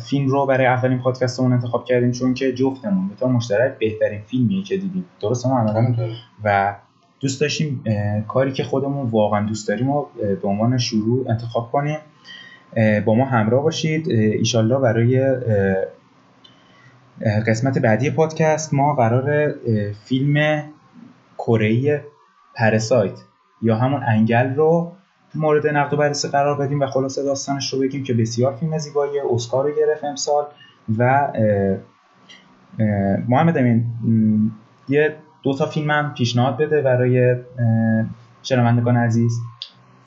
[0.10, 4.64] فیلم رو برای اولین پادکستمون انتخاب کردیم چون که جفتمون به طور مشترک بهترین فیلمیه
[4.64, 5.06] که دیدیم.
[5.22, 5.86] درست ما
[6.44, 6.76] و
[7.20, 7.84] دوست داشتیم
[8.28, 10.06] کاری که خودمون واقعا دوست داریم و
[10.42, 11.98] به عنوان شروع انتخاب کنیم.
[13.06, 14.10] با ما همراه باشید.
[14.10, 15.36] ایشالله برای
[17.48, 19.56] قسمت بعدی پادکست ما قرار
[20.06, 20.64] فیلم
[21.38, 22.04] کره
[22.56, 23.20] پرسایت
[23.62, 24.92] یا همون انگل رو
[25.36, 29.20] مورد نقد و بررسی قرار بدیم و خلاصه داستانش رو بگیم که بسیار فیلم زیبایی
[29.20, 30.46] اسکار رو گرفت امسال
[30.98, 31.32] و
[33.28, 33.86] محمد امین
[34.90, 37.36] یه دو تا فیلم هم پیشنهاد بده برای
[38.44, 39.40] شنوندگان عزیز.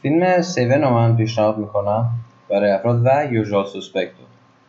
[0.02, 2.10] فیلم سیون رو من پیشنهاد می‌کنم
[2.50, 4.22] برای افراد و یوژوال سوسپکتو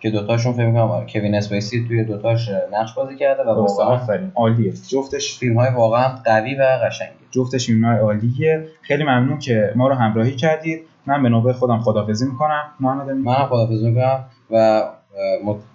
[0.03, 4.31] که دوتاشون فکر می‌کنم آره کوین اسپیسی توی دوتاش نقش بازی کرده و واقعا آفرین
[4.35, 4.73] عالیه.
[4.87, 8.67] جفتش فیلم های واقعا قوی و قشنگی جفتش فیلم های عالیه.
[8.81, 10.81] خیلی ممنون که ما رو همراهی کردید.
[11.05, 12.63] من به نوبه خودم خدافزی می‌کنم.
[12.79, 14.83] محمد من خدافزی می‌کنم و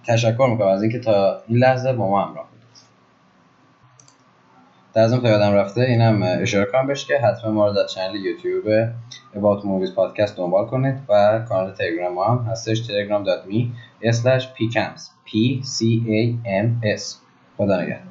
[0.06, 2.48] تشکر می‌کنم از اینکه تا این لحظه با ما همراه
[4.94, 8.88] در ضمن یادم رفته اینم اشاره کنم بهش که حتما ما رو در چنل یوتیوب
[9.34, 13.64] About Movies پادکست دنبال کنید و کانال تلگرام ما هم هستش telegram.me
[14.12, 15.76] slash pcams p c
[16.18, 16.20] a
[16.64, 17.16] m s
[17.58, 18.07] خدا نگهدار